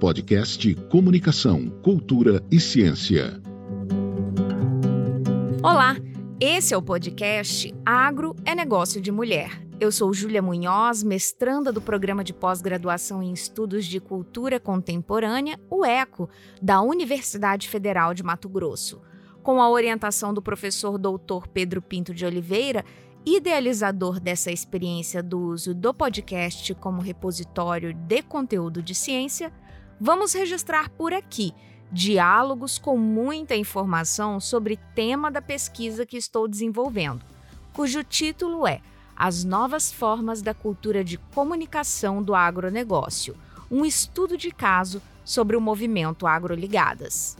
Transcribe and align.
Podcast 0.00 0.74
Comunicação, 0.90 1.68
Cultura 1.82 2.42
e 2.50 2.58
Ciência. 2.58 3.40
Olá, 5.62 5.96
esse 6.40 6.72
é 6.72 6.76
o 6.76 6.82
podcast 6.82 7.74
Agro 7.84 8.34
é 8.44 8.54
Negócio 8.54 9.00
de 9.00 9.10
Mulher. 9.12 9.62
Eu 9.78 9.92
sou 9.92 10.14
Júlia 10.14 10.40
Munhoz, 10.40 11.02
mestranda 11.02 11.70
do 11.70 11.82
Programa 11.82 12.24
de 12.24 12.32
Pós-Graduação 12.32 13.22
em 13.22 13.32
Estudos 13.32 13.84
de 13.84 14.00
Cultura 14.00 14.58
Contemporânea, 14.58 15.60
o 15.68 15.84
ECO, 15.84 16.30
da 16.62 16.80
Universidade 16.80 17.68
Federal 17.68 18.14
de 18.14 18.22
Mato 18.22 18.48
Grosso. 18.48 19.02
Com 19.42 19.60
a 19.60 19.68
orientação 19.68 20.32
do 20.32 20.40
professor 20.40 20.96
doutor 20.98 21.46
Pedro 21.46 21.82
Pinto 21.82 22.14
de 22.14 22.24
Oliveira, 22.24 22.84
idealizador 23.26 24.20
dessa 24.20 24.52
experiência 24.52 25.20
do 25.20 25.40
uso 25.40 25.74
do 25.74 25.92
podcast 25.92 26.72
como 26.76 27.02
repositório 27.02 27.92
de 27.92 28.22
conteúdo 28.22 28.80
de 28.80 28.94
ciência, 28.94 29.52
vamos 30.00 30.32
registrar 30.32 30.88
por 30.90 31.12
aqui 31.12 31.52
diálogos 31.90 32.78
com 32.78 32.96
muita 32.96 33.56
informação 33.56 34.38
sobre 34.38 34.78
tema 34.94 35.28
da 35.28 35.42
pesquisa 35.42 36.06
que 36.06 36.16
estou 36.16 36.46
desenvolvendo, 36.46 37.24
cujo 37.72 38.04
título 38.04 38.64
é 38.64 38.80
As 39.16 39.42
Novas 39.42 39.90
Formas 39.92 40.40
da 40.40 40.54
Cultura 40.54 41.02
de 41.02 41.18
Comunicação 41.18 42.22
do 42.22 42.32
Agronegócio, 42.32 43.36
um 43.68 43.84
estudo 43.84 44.36
de 44.36 44.52
caso 44.52 45.02
sobre 45.24 45.56
o 45.56 45.60
movimento 45.60 46.28
Agroligadas. 46.28 47.36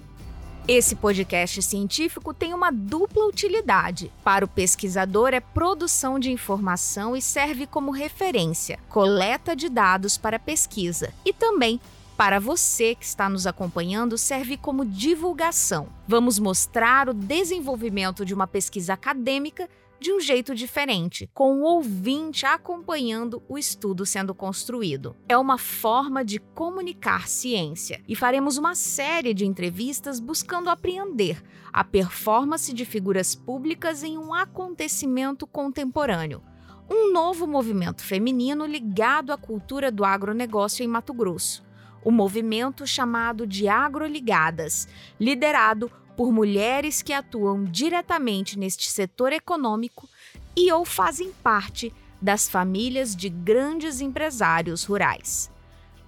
Esse 0.69 0.97
podcast 0.97 1.63
científico 1.63 2.35
tem 2.35 2.53
uma 2.53 2.73
dupla 2.73 3.25
utilidade. 3.27 4.11
Para 4.25 4.45
o 4.45 4.49
pesquisador, 4.49 5.33
é 5.33 5.39
produção 5.39 6.19
de 6.19 6.33
informação 6.33 7.15
e 7.15 7.23
serve 7.23 7.69
como 7.69 7.93
referência, 7.93 8.77
coleta 8.89 9.55
de 9.55 9.69
dados 9.69 10.19
para 10.19 10.41
pesquisa 10.41 11.15
e 11.25 11.33
também 11.33 11.81
para 12.17 12.41
você 12.41 12.97
que 12.97 13.05
está 13.05 13.29
nos 13.29 13.47
acompanhando, 13.47 14.19
serve 14.19 14.57
como 14.57 14.85
divulgação. 14.85 15.87
Vamos 16.09 16.39
mostrar 16.39 17.09
o 17.09 17.15
desenvolvimento 17.15 18.25
de 18.25 18.35
uma 18.35 18.49
pesquisa 18.49 18.95
acadêmica 18.95 19.69
de 20.01 20.13
um 20.13 20.21
jeito 20.21 20.55
diferente, 20.55 21.29
com 21.33 21.61
o 21.61 21.63
ouvinte 21.63 22.45
acompanhando 22.45 23.43
o 23.49 23.57
estudo 23.57 24.05
sendo 24.05 24.35
construído. 24.35 25.17
É 25.29 25.37
uma 25.37 25.59
forma 25.59 26.25
de 26.25 26.39
comunicar 26.39 27.29
ciência 27.29 28.03
e 28.07 28.15
faremos 28.15 28.57
uma 28.59 28.75
série 28.75 29.33
de 29.33 29.47
entrevistas 29.47 30.21
buscando 30.21 30.71
apreender 30.71 31.43
a 31.73 31.83
performance 31.83 32.73
de 32.73 32.85
figuras 32.85 33.35
públicas 33.35 34.03
em 34.03 34.19
um 34.19 34.33
acontecimento 34.33 35.47
contemporâneo. 35.47 36.43
Um 36.89 37.13
novo 37.13 37.47
movimento 37.47 38.03
feminino 38.03 38.65
ligado 38.65 39.33
à 39.33 39.37
cultura 39.37 39.91
do 39.91 40.05
agronegócio 40.05 40.85
em 40.85 40.89
Mato 40.89 41.13
Grosso 41.13 41.67
o 42.07 42.11
movimento 42.13 42.87
chamado 42.87 43.45
de 43.45 43.67
Agroligadas, 43.67 44.87
liderado 45.19 45.91
por 46.17 46.33
mulheres 46.33 47.03
que 47.03 47.13
atuam 47.13 47.65
diretamente 47.65 48.59
neste 48.59 48.89
setor 48.89 49.33
econômico 49.33 50.09
e 50.57 50.73
ou 50.73 50.85
fazem 50.85 51.31
parte 51.43 51.93
das 52.21 52.49
famílias 52.49 53.15
de 53.15 53.29
grandes 53.29 54.01
empresários 54.01 54.85
rurais. 54.85 55.51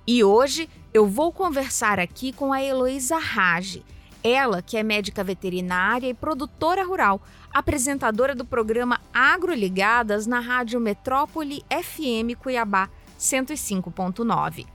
E 0.06 0.25
hoje 0.25 0.70
eu 0.95 1.06
vou 1.06 1.31
conversar 1.31 2.01
aqui 2.01 2.33
com 2.33 2.53
a 2.53 2.62
Heloísa 2.62 3.19
Rage, 3.19 3.84
ela 4.25 4.62
que 4.62 4.77
é 4.77 4.83
médica 4.83 5.23
veterinária 5.23 6.09
e 6.09 6.14
produtora 6.14 6.83
rural, 6.83 7.20
apresentadora 7.53 8.34
do 8.34 8.45
programa 8.45 9.01
Agroligadas 9.12 10.27
na 10.27 10.41
Rádio 10.41 10.81
Metrópole 10.81 11.62
FM 11.70 12.39
Cuiabá 12.41 12.89
105.9. 13.20 14.67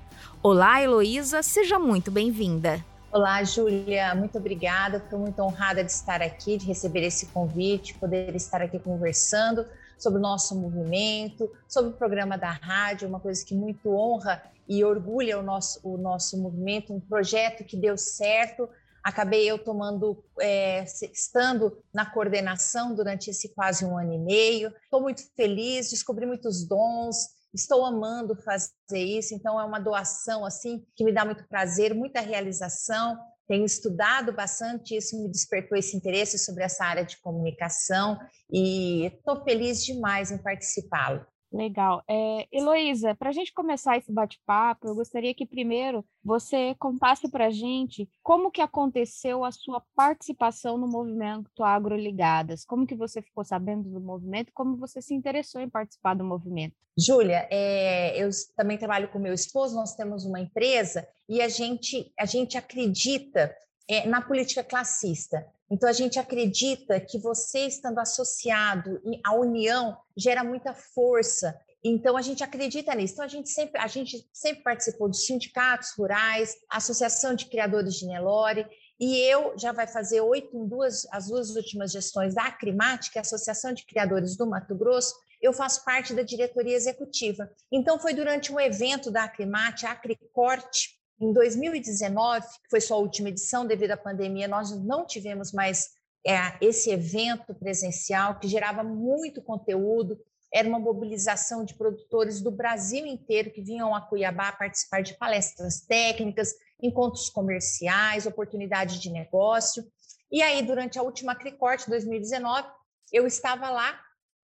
Olá, 0.41 0.81
Heloísa, 0.81 1.41
seja 1.41 1.79
muito 1.79 2.11
bem-vinda. 2.11 2.92
Olá, 3.13 3.43
Júlia, 3.43 4.15
muito 4.15 4.39
obrigada. 4.39 4.97
Estou 4.97 5.19
muito 5.19 5.39
honrada 5.39 5.83
de 5.83 5.91
estar 5.91 6.19
aqui, 6.19 6.57
de 6.57 6.65
receber 6.65 7.03
esse 7.03 7.27
convite, 7.27 7.93
poder 7.99 8.35
estar 8.35 8.59
aqui 8.59 8.79
conversando 8.79 9.67
sobre 9.99 10.17
o 10.17 10.21
nosso 10.21 10.59
movimento, 10.59 11.47
sobre 11.69 11.91
o 11.91 11.93
programa 11.93 12.39
da 12.39 12.49
rádio, 12.49 13.07
uma 13.07 13.19
coisa 13.19 13.45
que 13.45 13.53
muito 13.53 13.95
honra 13.95 14.41
e 14.67 14.83
orgulha 14.83 15.37
o 15.37 15.43
nosso, 15.43 15.79
o 15.83 15.95
nosso 15.95 16.41
movimento, 16.41 16.91
um 16.91 16.99
projeto 16.99 17.63
que 17.63 17.77
deu 17.77 17.95
certo. 17.99 18.67
Acabei 19.03 19.45
eu 19.45 19.59
tomando, 19.59 20.17
é, 20.39 20.83
estando 21.13 21.77
na 21.93 22.07
coordenação 22.07 22.95
durante 22.95 23.29
esse 23.29 23.49
quase 23.49 23.85
um 23.85 23.95
ano 23.95 24.13
e 24.13 24.17
meio. 24.17 24.73
Estou 24.85 25.01
muito 25.01 25.21
feliz, 25.35 25.91
descobri 25.91 26.25
muitos 26.25 26.67
dons, 26.67 27.27
estou 27.53 27.85
amando 27.85 28.35
fazer 28.35 29.03
isso, 29.03 29.33
então 29.33 29.59
é 29.59 29.63
uma 29.63 29.79
doação 29.79 30.45
assim 30.45 30.85
que 30.95 31.03
me 31.03 31.13
dá 31.13 31.23
muito 31.23 31.47
prazer, 31.47 31.93
muita 31.93 32.19
realização. 32.19 33.17
Tenho 33.47 33.65
estudado 33.65 34.33
bastante, 34.33 34.95
isso 34.95 35.21
me 35.21 35.29
despertou 35.29 35.77
esse 35.77 35.95
interesse 35.95 36.39
sobre 36.39 36.63
essa 36.63 36.85
área 36.85 37.05
de 37.05 37.19
comunicação 37.21 38.17
e 38.51 39.07
estou 39.07 39.43
feliz 39.43 39.83
demais 39.83 40.31
em 40.31 40.37
participá-lo. 40.37 41.25
Legal. 41.53 42.03
É, 42.09 42.47
Heloísa, 42.51 43.13
para 43.13 43.29
a 43.29 43.31
gente 43.31 43.53
começar 43.53 43.95
esse 43.95 44.11
bate-papo, 44.11 44.87
eu 44.87 44.95
gostaria 44.95 45.35
que 45.35 45.45
primeiro 45.45 46.03
você 46.23 46.73
contasse 46.79 47.29
para 47.29 47.45
a 47.45 47.51
gente 47.51 48.09
como 48.23 48.49
que 48.49 48.59
aconteceu 48.59 49.45
a 49.45 49.51
sua 49.51 49.79
participação 49.95 50.79
no 50.79 50.87
movimento 50.87 51.63
Agroligadas, 51.63 52.65
como 52.65 52.87
que 52.87 52.95
você 52.95 53.21
ficou 53.21 53.45
sabendo 53.45 53.87
do 53.87 54.01
movimento, 54.01 54.51
como 54.51 54.77
você 54.77 54.99
se 54.99 55.13
interessou 55.13 55.61
em 55.61 55.69
participar 55.69 56.15
do 56.15 56.23
movimento. 56.23 56.75
Júlia, 56.97 57.47
é, 57.51 58.17
eu 58.17 58.29
também 58.55 58.77
trabalho 58.77 59.09
com 59.09 59.19
meu 59.19 59.33
esposo, 59.33 59.75
nós 59.75 59.95
temos 59.95 60.25
uma 60.25 60.39
empresa 60.39 61.07
e 61.29 61.39
a 61.39 61.47
gente, 61.47 62.11
a 62.19 62.25
gente 62.25 62.57
acredita 62.57 63.55
é, 63.87 64.07
na 64.07 64.21
política 64.21 64.63
classista. 64.63 65.45
Então, 65.73 65.89
a 65.89 65.93
gente 65.93 66.19
acredita 66.19 66.99
que 66.99 67.17
você 67.17 67.65
estando 67.65 67.97
associado 67.97 69.01
à 69.25 69.33
união 69.33 69.97
gera 70.15 70.43
muita 70.43 70.71
força. 70.71 71.59
Então, 71.83 72.15
a 72.15 72.21
gente 72.21 72.43
acredita 72.43 72.93
nisso. 72.93 73.13
Então, 73.13 73.25
a 73.25 73.27
gente 73.27 73.49
sempre, 73.49 73.81
a 73.81 73.87
gente 73.87 74.23
sempre 74.31 74.61
participou 74.61 75.09
de 75.09 75.17
sindicatos 75.17 75.89
rurais, 75.97 76.55
Associação 76.69 77.33
de 77.33 77.47
Criadores 77.47 77.95
de 77.95 78.05
Nelore, 78.05 78.67
e 78.99 79.17
eu 79.17 79.57
já 79.57 79.71
vai 79.71 79.87
fazer 79.87 80.21
oito 80.21 80.55
em 80.55 80.67
duas, 80.67 81.07
as 81.11 81.29
duas 81.29 81.55
últimas 81.55 81.91
gestões 81.91 82.35
da 82.35 82.43
Acrimate, 82.43 83.11
que 83.11 83.17
é 83.17 83.21
Associação 83.21 83.73
de 83.73 83.83
Criadores 83.83 84.37
do 84.37 84.45
Mato 84.45 84.75
Grosso, 84.75 85.15
eu 85.41 85.53
faço 85.53 85.83
parte 85.83 86.13
da 86.13 86.21
diretoria 86.21 86.75
executiva. 86.75 87.49
Então, 87.71 87.97
foi 87.97 88.13
durante 88.13 88.53
um 88.53 88.59
evento 88.59 89.09
da 89.09 89.23
Acrimate, 89.23 89.87
a 89.87 89.93
Acricorte, 89.93 91.01
em 91.23 91.31
2019, 91.31 92.45
que 92.45 92.69
foi 92.69 92.81
sua 92.81 92.97
última 92.97 93.29
edição 93.29 93.65
devido 93.65 93.91
à 93.91 93.97
pandemia, 93.97 94.47
nós 94.47 94.71
não 94.83 95.05
tivemos 95.05 95.53
mais 95.53 95.91
é, 96.25 96.35
esse 96.61 96.91
evento 96.91 97.53
presencial 97.55 98.39
que 98.39 98.47
gerava 98.47 98.83
muito 98.83 99.41
conteúdo. 99.41 100.19
Era 100.53 100.67
uma 100.67 100.79
mobilização 100.79 101.63
de 101.63 101.75
produtores 101.75 102.41
do 102.41 102.51
Brasil 102.51 103.05
inteiro 103.05 103.51
que 103.51 103.61
vinham 103.61 103.95
a 103.95 104.01
Cuiabá 104.01 104.51
participar 104.51 105.01
de 105.01 105.17
palestras 105.17 105.81
técnicas, 105.81 106.53
encontros 106.81 107.29
comerciais, 107.29 108.25
oportunidades 108.25 108.99
de 108.99 109.09
negócio. 109.09 109.83
E 110.31 110.41
aí, 110.41 110.61
durante 110.61 110.99
a 110.99 111.03
última 111.03 111.35
Cricorte 111.35 111.89
2019, 111.89 112.67
eu 113.11 113.25
estava 113.25 113.69
lá 113.69 113.99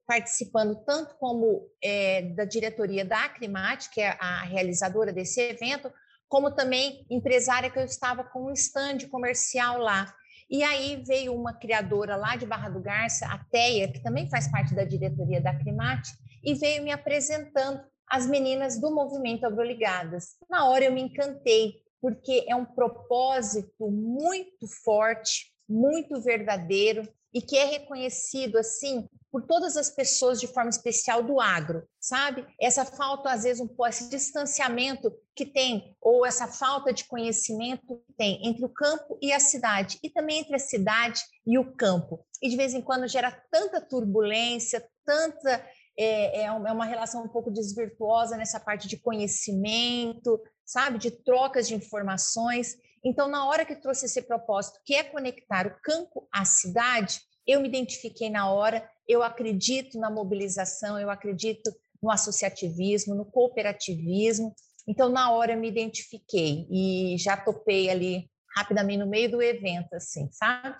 participando 0.08 0.76
tanto 0.86 1.16
como 1.16 1.70
é, 1.84 2.24
da 2.34 2.46
diretoria 2.46 3.06
da 3.06 3.26
Acrimate, 3.26 3.90
que 3.92 4.02
é 4.02 4.18
a 4.20 4.44
realizadora 4.44 5.14
desse 5.14 5.40
evento, 5.40 5.92
como 6.30 6.52
também 6.52 7.06
empresária 7.10 7.70
que 7.70 7.80
eu 7.80 7.84
estava 7.84 8.24
com 8.24 8.46
um 8.46 8.54
stand 8.54 9.00
comercial 9.10 9.80
lá. 9.80 10.14
E 10.50 10.64
aí 10.64 11.04
veio 11.06 11.36
uma 11.36 11.54
criadora 11.54 12.16
lá 12.16 12.36
de 12.36 12.46
Barra 12.46 12.70
do 12.70 12.80
Garça, 12.80 13.26
a 13.26 13.38
Teia, 13.52 13.92
que 13.92 14.02
também 14.02 14.30
faz 14.30 14.48
parte 14.48 14.74
da 14.74 14.84
diretoria 14.84 15.42
da 15.42 15.54
Climate, 15.54 16.12
e 16.44 16.54
veio 16.54 16.84
me 16.84 16.92
apresentando 16.92 17.82
as 18.10 18.26
meninas 18.26 18.80
do 18.80 18.94
movimento 18.94 19.46
Agroligadas. 19.46 20.38
Na 20.50 20.68
hora 20.68 20.86
eu 20.86 20.92
me 20.92 21.02
encantei, 21.02 21.76
porque 22.02 22.46
é 22.48 22.56
um 22.56 22.66
propósito 22.66 23.92
muito 23.92 24.68
forte, 24.84 25.52
muito 25.68 26.20
verdadeiro 26.22 27.08
e 27.34 27.42
que 27.42 27.58
é 27.58 27.66
reconhecido 27.66 28.58
assim 28.58 29.08
por 29.32 29.46
todas 29.46 29.78
as 29.78 29.90
pessoas 29.90 30.40
de 30.40 30.48
forma 30.48 30.70
especial 30.70 31.22
do 31.22 31.40
agro, 31.40 31.88
sabe? 32.00 32.46
Essa 32.60 32.84
falta, 32.84 33.32
às 33.32 33.44
vezes, 33.44 33.62
um 33.62 33.70
esse 33.88 34.10
distanciamento 34.10 35.12
que 35.36 35.46
tem, 35.46 35.96
ou 36.02 36.26
essa 36.26 36.48
falta 36.48 36.92
de 36.92 37.06
conhecimento 37.06 38.02
que 38.08 38.14
tem 38.18 38.46
entre 38.48 38.66
o 38.66 38.70
campo 38.70 39.18
e 39.22 39.32
a 39.32 39.40
cidade, 39.40 40.00
e 40.04 40.10
também 40.10 40.40
entre 40.40 40.56
a 40.56 40.60
cidade 40.60 41.22
e 41.46 41.58
o 41.60 41.76
campo. 41.76 42.26
E 42.42 42.50
de 42.50 42.58
vez 42.58 42.74
em 42.74 42.82
quando 42.82 43.08
gera 43.08 43.32
tanta 43.52 43.80
turbulência, 43.80 44.84
tanta. 45.06 45.64
É, 46.02 46.42
é, 46.42 46.46
é 46.46 46.52
uma 46.52 46.86
relação 46.86 47.24
um 47.24 47.28
pouco 47.28 47.52
desvirtuosa 47.52 48.38
nessa 48.38 48.58
parte 48.58 48.88
de 48.88 48.98
conhecimento, 48.98 50.42
sabe? 50.66 50.98
De 50.98 51.12
trocas 51.12 51.68
de 51.68 51.76
informações. 51.76 52.78
Então, 53.04 53.28
na 53.28 53.46
hora 53.46 53.66
que 53.66 53.76
trouxe 53.76 54.06
esse 54.06 54.22
propósito, 54.22 54.80
que 54.86 54.96
é 54.96 55.04
conectar 55.04 55.68
o 55.68 55.80
campo 55.82 56.28
à 56.32 56.46
cidade, 56.46 57.20
eu 57.48 57.62
me 57.62 57.68
identifiquei 57.68 58.30
na 58.30 58.52
hora, 58.52 58.88
eu 59.08 59.24
acredito 59.24 59.98
na 60.00 60.10
mobilização, 60.10 61.00
eu 61.00 61.10
acredito 61.10 61.72
no 62.02 62.12
associativismo, 62.12 63.16
no 63.16 63.26
cooperativismo. 63.26 64.54
Então, 64.88 65.10
na 65.10 65.32
hora 65.32 65.54
eu 65.54 65.60
me 65.60 65.68
identifiquei 65.68 66.68
e 66.70 67.16
já 67.18 67.36
topei 67.36 67.90
ali 67.90 68.30
rapidamente 68.56 69.00
no 69.00 69.08
meio 69.08 69.32
do 69.32 69.42
evento, 69.42 69.94
assim, 69.94 70.30
sabe? 70.32 70.78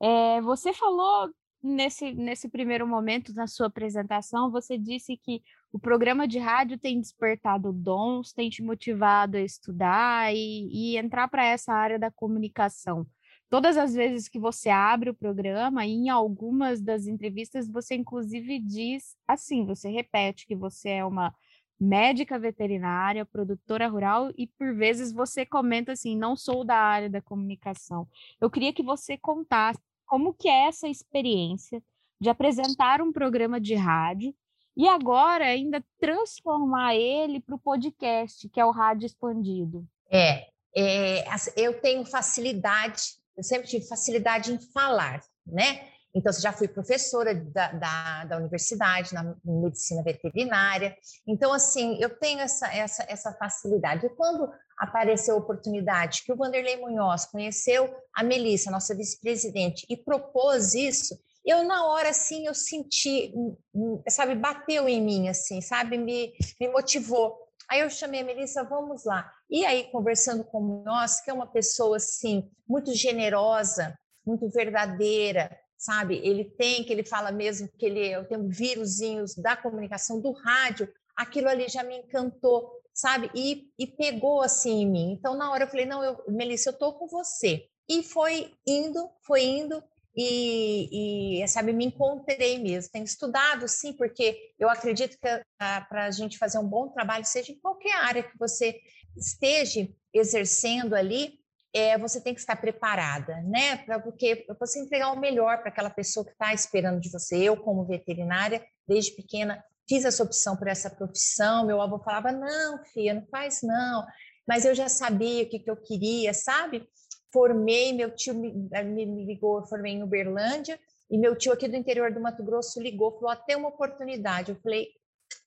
É, 0.00 0.40
você 0.40 0.72
falou 0.72 1.30
nesse, 1.62 2.12
nesse 2.12 2.48
primeiro 2.48 2.86
momento 2.86 3.32
na 3.34 3.46
sua 3.46 3.66
apresentação, 3.66 4.50
você 4.50 4.78
disse 4.78 5.16
que 5.16 5.42
o 5.72 5.78
programa 5.78 6.26
de 6.26 6.38
rádio 6.38 6.78
tem 6.78 7.00
despertado 7.00 7.72
dons, 7.72 8.32
tem 8.32 8.48
te 8.48 8.62
motivado 8.62 9.36
a 9.36 9.42
estudar 9.42 10.34
e, 10.34 10.68
e 10.70 10.96
entrar 10.96 11.28
para 11.28 11.44
essa 11.44 11.72
área 11.72 11.98
da 11.98 12.10
comunicação. 12.10 13.06
Todas 13.50 13.76
as 13.76 13.94
vezes 13.94 14.28
que 14.28 14.38
você 14.38 14.68
abre 14.68 15.10
o 15.10 15.14
programa, 15.14 15.84
em 15.86 16.08
algumas 16.10 16.82
das 16.82 17.06
entrevistas, 17.06 17.68
você 17.68 17.94
inclusive 17.94 18.58
diz 18.58 19.16
assim: 19.26 19.64
você 19.64 19.88
repete 19.88 20.46
que 20.46 20.54
você 20.54 20.90
é 20.90 21.04
uma 21.04 21.34
médica 21.80 22.38
veterinária, 22.38 23.24
produtora 23.24 23.86
rural 23.88 24.32
e 24.36 24.46
por 24.46 24.74
vezes 24.74 25.12
você 25.12 25.46
comenta 25.46 25.92
assim, 25.92 26.16
não 26.16 26.34
sou 26.34 26.64
da 26.64 26.76
área 26.76 27.08
da 27.08 27.22
comunicação. 27.22 28.08
Eu 28.40 28.50
queria 28.50 28.72
que 28.72 28.82
você 28.82 29.16
contasse 29.16 29.80
como 30.04 30.34
que 30.34 30.48
é 30.48 30.66
essa 30.66 30.88
experiência 30.88 31.82
de 32.20 32.28
apresentar 32.28 33.00
um 33.00 33.12
programa 33.12 33.60
de 33.60 33.74
rádio 33.74 34.34
e 34.78 34.88
agora 34.88 35.44
ainda 35.44 35.84
transformar 35.98 36.94
ele 36.94 37.40
para 37.40 37.56
o 37.56 37.58
podcast, 37.58 38.48
que 38.48 38.60
é 38.60 38.64
o 38.64 38.70
Rádio 38.70 39.06
Expandido. 39.06 39.84
É, 40.08 40.46
é, 40.74 41.24
eu 41.56 41.80
tenho 41.80 42.06
facilidade, 42.06 43.02
eu 43.36 43.42
sempre 43.42 43.66
tive 43.66 43.88
facilidade 43.88 44.52
em 44.52 44.58
falar, 44.72 45.20
né? 45.44 45.88
Então, 46.14 46.32
já 46.32 46.52
fui 46.52 46.68
professora 46.68 47.34
da, 47.34 47.72
da, 47.72 48.24
da 48.24 48.36
universidade, 48.38 49.12
na 49.12 49.34
medicina 49.44 50.02
veterinária. 50.02 50.96
Então, 51.26 51.52
assim, 51.52 51.98
eu 52.00 52.10
tenho 52.18 52.40
essa, 52.40 52.72
essa, 52.74 53.04
essa 53.08 53.32
facilidade. 53.32 54.06
E 54.06 54.10
quando 54.10 54.48
apareceu 54.78 55.34
a 55.34 55.38
oportunidade 55.38 56.22
que 56.24 56.32
o 56.32 56.36
Vanderlei 56.36 56.76
Munhoz 56.76 57.26
conheceu 57.26 57.92
a 58.14 58.22
Melissa, 58.22 58.70
nossa 58.70 58.94
vice-presidente, 58.94 59.84
e 59.88 59.96
propôs 59.96 60.74
isso, 60.74 61.18
eu 61.48 61.64
na 61.64 61.86
hora 61.86 62.10
assim 62.10 62.46
eu 62.46 62.54
senti, 62.54 63.32
hum, 63.34 63.56
hum, 63.74 64.02
sabe, 64.08 64.34
bateu 64.34 64.88
em 64.88 65.00
mim 65.00 65.28
assim, 65.28 65.60
sabe, 65.60 65.96
me, 65.96 66.32
me 66.60 66.68
motivou. 66.68 67.38
Aí 67.70 67.80
eu 67.80 67.90
chamei 67.90 68.20
a 68.20 68.24
Melissa, 68.24 68.64
vamos 68.64 69.04
lá. 69.04 69.30
E 69.50 69.64
aí 69.64 69.90
conversando 69.90 70.44
com 70.44 70.82
nós, 70.84 71.20
que 71.20 71.30
é 71.30 71.32
uma 71.32 71.46
pessoa 71.46 71.96
assim 71.96 72.50
muito 72.66 72.94
generosa, 72.94 73.98
muito 74.26 74.48
verdadeira, 74.48 75.50
sabe? 75.76 76.20
Ele 76.24 76.44
tem 76.44 76.84
que 76.84 76.92
ele 76.92 77.04
fala 77.04 77.30
mesmo 77.30 77.68
que 77.78 77.86
ele 77.86 78.08
eu 78.08 78.26
tenho 78.26 78.48
vírusinhos 78.48 79.34
da 79.34 79.56
comunicação 79.56 80.20
do 80.20 80.32
rádio, 80.32 80.88
aquilo 81.16 81.48
ali 81.48 81.68
já 81.68 81.82
me 81.82 81.98
encantou 81.98 82.78
sabe? 82.98 83.30
E, 83.32 83.70
e 83.78 83.86
pegou 83.86 84.42
assim 84.42 84.82
em 84.82 84.90
mim. 84.90 85.12
Então, 85.12 85.36
na 85.36 85.52
hora 85.52 85.62
eu 85.62 85.68
falei, 85.68 85.86
não, 85.86 86.02
eu, 86.02 86.20
Melissa, 86.26 86.70
eu 86.70 86.78
tô 86.78 86.92
com 86.94 87.06
você. 87.06 87.68
E 87.88 88.02
foi 88.02 88.52
indo, 88.66 89.08
foi 89.22 89.44
indo, 89.44 89.82
e, 90.20 91.40
e, 91.40 91.48
sabe, 91.48 91.72
me 91.72 91.84
encontrei 91.84 92.58
mesmo. 92.58 92.90
Tenho 92.90 93.04
estudado, 93.04 93.68
sim, 93.68 93.92
porque 93.92 94.36
eu 94.58 94.68
acredito 94.68 95.16
que 95.16 95.28
ah, 95.60 95.86
para 95.88 96.06
a 96.06 96.10
gente 96.10 96.36
fazer 96.36 96.58
um 96.58 96.66
bom 96.66 96.88
trabalho, 96.88 97.24
seja 97.24 97.52
em 97.52 97.60
qualquer 97.60 97.94
área 97.94 98.24
que 98.24 98.36
você 98.36 98.80
esteja 99.16 99.88
exercendo 100.12 100.94
ali, 100.94 101.38
é, 101.72 101.96
você 101.96 102.20
tem 102.20 102.34
que 102.34 102.40
estar 102.40 102.56
preparada, 102.56 103.40
né? 103.42 103.76
Pra, 103.76 104.00
porque 104.00 104.44
você 104.58 104.80
entregar 104.80 105.12
o 105.12 105.20
melhor 105.20 105.58
para 105.58 105.68
aquela 105.68 105.90
pessoa 105.90 106.26
que 106.26 106.32
está 106.32 106.52
esperando 106.52 107.00
de 107.00 107.12
você. 107.12 107.36
Eu, 107.36 107.56
como 107.56 107.86
veterinária, 107.86 108.66
desde 108.88 109.12
pequena, 109.12 109.62
fiz 109.88 110.04
essa 110.04 110.24
opção 110.24 110.56
por 110.56 110.66
essa 110.66 110.90
profissão. 110.90 111.64
Meu 111.64 111.80
avô 111.80 112.00
falava: 112.00 112.32
não, 112.32 112.84
filha, 112.86 113.14
não 113.14 113.26
faz 113.28 113.60
não. 113.62 114.04
Mas 114.48 114.64
eu 114.64 114.74
já 114.74 114.88
sabia 114.88 115.44
o 115.44 115.48
que, 115.48 115.60
que 115.60 115.70
eu 115.70 115.76
queria, 115.76 116.34
sabe? 116.34 116.88
Formei, 117.32 117.92
meu 117.92 118.14
tio 118.14 118.34
me, 118.34 118.68
eh, 118.72 118.82
me, 118.82 119.04
me 119.06 119.24
ligou, 119.24 119.58
eu 119.58 119.66
formei 119.66 119.92
em 119.92 120.02
Uberlândia, 120.02 120.78
e 121.10 121.18
meu 121.18 121.36
tio 121.36 121.52
aqui 121.52 121.68
do 121.68 121.76
interior 121.76 122.12
do 122.12 122.20
Mato 122.20 122.42
Grosso 122.42 122.80
ligou, 122.80 123.12
falou: 123.12 123.30
até 123.30 123.56
uma 123.56 123.68
oportunidade. 123.68 124.50
Eu 124.50 124.56
falei: 124.56 124.88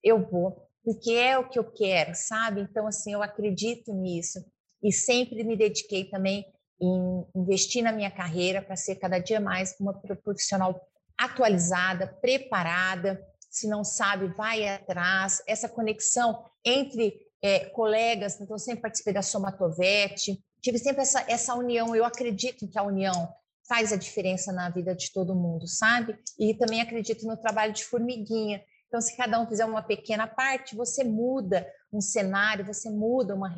eu 0.04 0.25
vou, 0.28 0.68
porque 0.83 1.12
é 1.12 1.38
o 1.38 1.48
que 1.48 1.60
eu 1.60 1.63
quero, 1.63 2.13
sabe? 2.16 2.62
Então, 2.62 2.88
assim, 2.88 3.13
eu 3.13 3.22
acredito 3.22 3.94
nisso. 3.94 4.44
E 4.81 4.92
sempre 4.92 5.44
me 5.44 5.56
dediquei 5.56 6.06
também 6.06 6.45
em 6.81 7.25
investir 7.36 7.83
na 7.83 7.92
minha 7.92 8.10
carreira 8.10 8.62
para 8.62 8.75
ser 8.75 8.95
cada 8.95 9.19
dia 9.19 9.39
mais 9.39 9.75
uma 9.80 9.94
profissional 9.94 10.81
atualizada, 11.16 12.07
preparada, 12.07 13.24
se 13.48 13.68
não 13.68 13.83
sabe, 13.83 14.28
vai 14.30 14.68
atrás. 14.68 15.44
Essa 15.45 15.69
conexão 15.69 16.44
entre 16.66 17.13
é, 17.42 17.66
colegas, 17.66 18.39
então 18.42 18.57
sempre 18.57 18.81
participei 18.81 19.13
da 19.13 19.22
Somatovete, 19.22 20.42
tive 20.61 20.77
sempre 20.77 21.01
essa, 21.01 21.23
essa 21.27 21.55
união, 21.55 21.95
eu 21.95 22.05
acredito 22.05 22.67
que 22.67 22.77
a 22.77 22.83
união 22.83 23.33
faz 23.67 23.91
a 23.91 23.95
diferença 23.95 24.51
na 24.51 24.69
vida 24.69 24.95
de 24.95 25.11
todo 25.11 25.35
mundo, 25.35 25.67
sabe? 25.67 26.17
E 26.37 26.53
também 26.53 26.81
acredito 26.81 27.25
no 27.25 27.37
trabalho 27.37 27.73
de 27.73 27.85
formiguinha. 27.85 28.61
Então, 28.87 28.99
se 28.99 29.15
cada 29.15 29.39
um 29.39 29.47
fizer 29.47 29.63
uma 29.63 29.81
pequena 29.81 30.27
parte, 30.27 30.75
você 30.75 31.03
muda 31.03 31.65
um 31.93 32.01
cenário, 32.01 32.65
você 32.65 32.89
muda 32.89 33.33
uma 33.33 33.49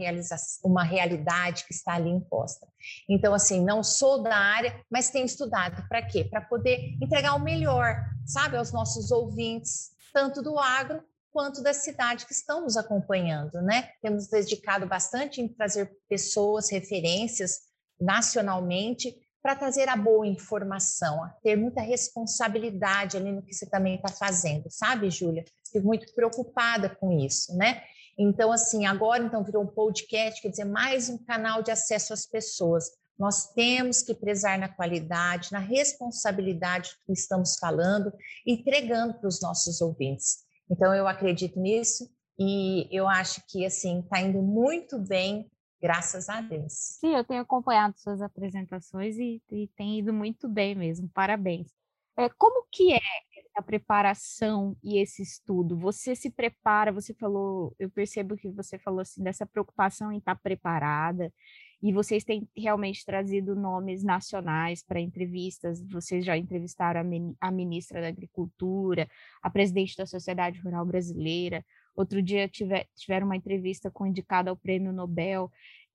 uma 0.64 0.84
realidade 0.84 1.66
que 1.66 1.74
está 1.74 1.96
ali 1.96 2.10
imposta. 2.10 2.68
Então, 3.10 3.34
assim, 3.34 3.64
não 3.64 3.84
sou 3.84 4.22
da 4.22 4.36
área, 4.36 4.80
mas 4.92 5.10
tenho 5.10 5.26
estudado. 5.26 5.88
Para 5.88 6.04
quê? 6.04 6.24
Para 6.24 6.42
poder 6.42 6.96
entregar 7.02 7.34
o 7.34 7.44
melhor, 7.44 8.06
sabe, 8.26 8.58
aos 8.58 8.72
nossos 8.72 9.12
ouvintes, 9.12 9.92
tanto 10.14 10.42
do 10.44 10.60
agro 10.60 11.04
quanto 11.34 11.64
da 11.64 11.74
cidade 11.74 12.28
que 12.28 12.32
estão 12.32 12.62
nos 12.62 12.78
acompanhando, 12.78 13.60
né? 13.64 13.90
Temos 14.02 14.28
dedicado 14.28 14.86
bastante 14.86 15.42
em 15.42 15.48
trazer 15.48 15.92
pessoas, 16.08 16.70
referências 16.70 17.62
nacionalmente 18.00 19.14
para 19.42 19.56
trazer 19.56 19.90
a 19.90 19.98
boa 19.98 20.26
informação, 20.26 21.22
a 21.24 21.30
ter 21.44 21.58
muita 21.58 21.82
responsabilidade 21.82 23.18
ali 23.18 23.32
no 23.32 23.42
que 23.42 23.54
você 23.54 23.66
também 23.66 23.96
está 23.96 24.08
fazendo, 24.08 24.70
sabe, 24.70 25.10
Júlia? 25.10 25.44
Fico 25.70 25.86
muito 25.86 26.14
preocupada 26.14 26.88
com 26.88 27.12
isso, 27.12 27.58
né? 27.58 27.82
Então, 28.18 28.52
assim, 28.52 28.86
agora 28.86 29.24
então 29.24 29.44
virou 29.44 29.64
um 29.64 29.68
podcast, 29.68 30.40
quer 30.40 30.50
dizer, 30.50 30.66
mais 30.66 31.10
um 31.10 31.18
canal 31.18 31.64
de 31.64 31.72
acesso 31.72 32.14
às 32.14 32.28
pessoas. 32.28 32.86
Nós 33.18 33.52
temos 33.54 34.02
que 34.02 34.14
prezar 34.14 34.58
na 34.58 34.70
qualidade, 34.70 35.52
na 35.52 35.60
responsabilidade 35.60 36.92
que 37.06 37.12
estamos 37.12 37.58
falando, 37.58 38.14
entregando 38.46 39.16
para 39.16 39.28
os 39.28 39.42
nossos 39.42 39.82
ouvintes. 39.82 40.43
Então, 40.70 40.94
eu 40.94 41.08
acredito 41.08 41.60
nisso 41.60 42.10
e 42.40 42.88
eu 42.92 43.08
acho 43.08 43.42
que, 43.48 43.66
assim, 43.66 44.00
está 44.00 44.22
indo 44.22 44.42
muito 44.42 44.98
bem 45.00 45.50
Graças 45.84 46.30
a 46.30 46.40
Deus. 46.40 46.72
Sim, 46.72 47.14
eu 47.14 47.26
tenho 47.26 47.42
acompanhado 47.42 48.00
suas 48.00 48.22
apresentações 48.22 49.18
e, 49.18 49.44
e 49.52 49.68
tem 49.76 50.00
ido 50.00 50.14
muito 50.14 50.48
bem 50.48 50.74
mesmo. 50.74 51.10
Parabéns. 51.14 51.74
É, 52.18 52.30
como 52.30 52.66
que 52.72 52.94
é 52.94 53.00
a 53.54 53.62
preparação 53.62 54.78
e 54.82 54.98
esse 54.98 55.22
estudo? 55.22 55.78
Você 55.78 56.16
se 56.16 56.30
prepara, 56.30 56.94
você 56.94 57.14
falou, 57.14 57.76
eu 57.78 57.90
percebo 57.90 58.38
que 58.38 58.50
você 58.50 58.80
falou 58.80 59.02
assim 59.02 59.22
dessa 59.22 59.46
preocupação 59.46 60.10
em 60.10 60.20
estar 60.20 60.36
preparada, 60.36 61.34
e 61.84 61.92
vocês 61.92 62.24
têm 62.24 62.48
realmente 62.58 63.06
trazido 63.06 63.56
nomes 63.56 64.04
nacionais 64.04 64.82
para 64.82 65.02
entrevistas. 65.02 65.84
Vocês 65.92 66.26
já 66.26 66.38
entrevistaram 66.38 67.02
a, 67.42 67.52
ministra 67.52 68.02
da 68.02 68.08
Agricultura, 68.08 69.08
a 69.42 69.50
presidente 69.50 69.98
da 69.98 70.06
Sociedade 70.06 70.60
Rural 70.62 70.86
Brasileira, 70.86 71.64
Outro 71.96 72.22
dia 72.22 72.48
tiver, 72.48 72.88
tiveram 72.96 73.28
uma 73.28 73.36
entrevista 73.36 73.92
com 73.92 74.06
indicada 74.06 74.50
ao 74.50 74.58
Prêmio 74.58 74.92
Nobel. 74.92 75.52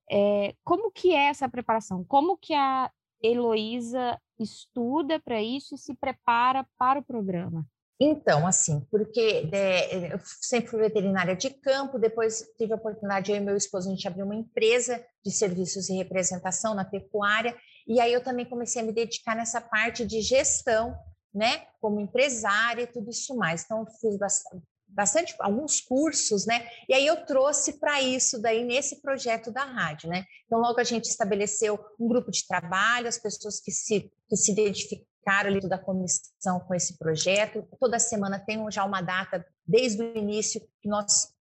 É, 0.09 0.55
como 0.63 0.91
que 0.91 1.13
é 1.13 1.25
essa 1.25 1.49
preparação? 1.49 2.03
Como 2.05 2.37
que 2.37 2.53
a 2.53 2.89
Heloísa 3.21 4.19
estuda 4.39 5.19
para 5.19 5.41
isso 5.41 5.75
e 5.75 5.77
se 5.77 5.93
prepara 5.93 6.65
para 6.77 6.99
o 6.99 7.03
programa? 7.03 7.67
Então, 8.01 8.47
assim, 8.47 8.79
porque 8.89 9.49
é, 9.51 10.13
eu 10.13 10.19
sempre 10.41 10.69
fui 10.69 10.79
veterinária 10.79 11.35
de 11.35 11.49
campo, 11.49 11.99
depois 11.99 12.45
tive 12.57 12.71
a 12.71 12.77
oportunidade, 12.77 13.29
eu 13.29 13.35
e 13.35 13.41
meu 13.41 13.57
esposo, 13.57 13.89
a 13.89 13.91
gente 13.91 14.07
abriu 14.07 14.25
uma 14.25 14.35
empresa 14.35 15.03
de 15.23 15.31
serviços 15.31 15.89
e 15.89 15.97
representação 15.97 16.73
na 16.73 16.85
pecuária, 16.85 17.53
e 17.85 17.99
aí 17.99 18.13
eu 18.13 18.23
também 18.23 18.45
comecei 18.45 18.81
a 18.81 18.85
me 18.85 18.93
dedicar 18.93 19.35
nessa 19.35 19.59
parte 19.59 20.05
de 20.05 20.21
gestão, 20.21 20.95
né, 21.33 21.65
como 21.81 21.99
empresária 21.99 22.83
e 22.83 22.87
tudo 22.87 23.09
isso 23.09 23.35
mais. 23.35 23.63
Então, 23.65 23.85
fiz 23.99 24.17
bastante, 24.17 24.63
bastante 24.87 25.35
alguns 25.39 25.81
cursos, 25.81 26.45
né? 26.45 26.67
E 26.87 26.93
aí 26.93 27.05
eu 27.05 27.25
trouxe 27.25 27.73
para 27.79 28.01
isso 28.01 28.41
daí 28.41 28.63
nesse 28.63 29.01
projeto 29.01 29.51
da 29.51 29.63
rádio, 29.63 30.09
né? 30.09 30.25
Então 30.45 30.59
logo 30.59 30.79
a 30.79 30.83
gente 30.83 31.05
estabeleceu 31.05 31.79
um 31.99 32.07
grupo 32.07 32.31
de 32.31 32.47
trabalho, 32.47 33.07
as 33.07 33.17
pessoas 33.17 33.59
que 33.59 33.71
se 33.71 34.11
que 34.27 34.35
se 34.35 34.51
identificaram 34.51 35.08
ali 35.27 35.59
da 35.61 35.77
comissão 35.77 36.59
com 36.59 36.73
esse 36.73 36.97
projeto. 36.97 37.67
Toda 37.79 37.99
semana 37.99 38.39
tem 38.39 38.59
já 38.71 38.83
uma 38.83 39.01
data 39.01 39.45
desde 39.65 40.01
o 40.01 40.17
início 40.17 40.61
que 40.81 40.89
nós 40.89 41.31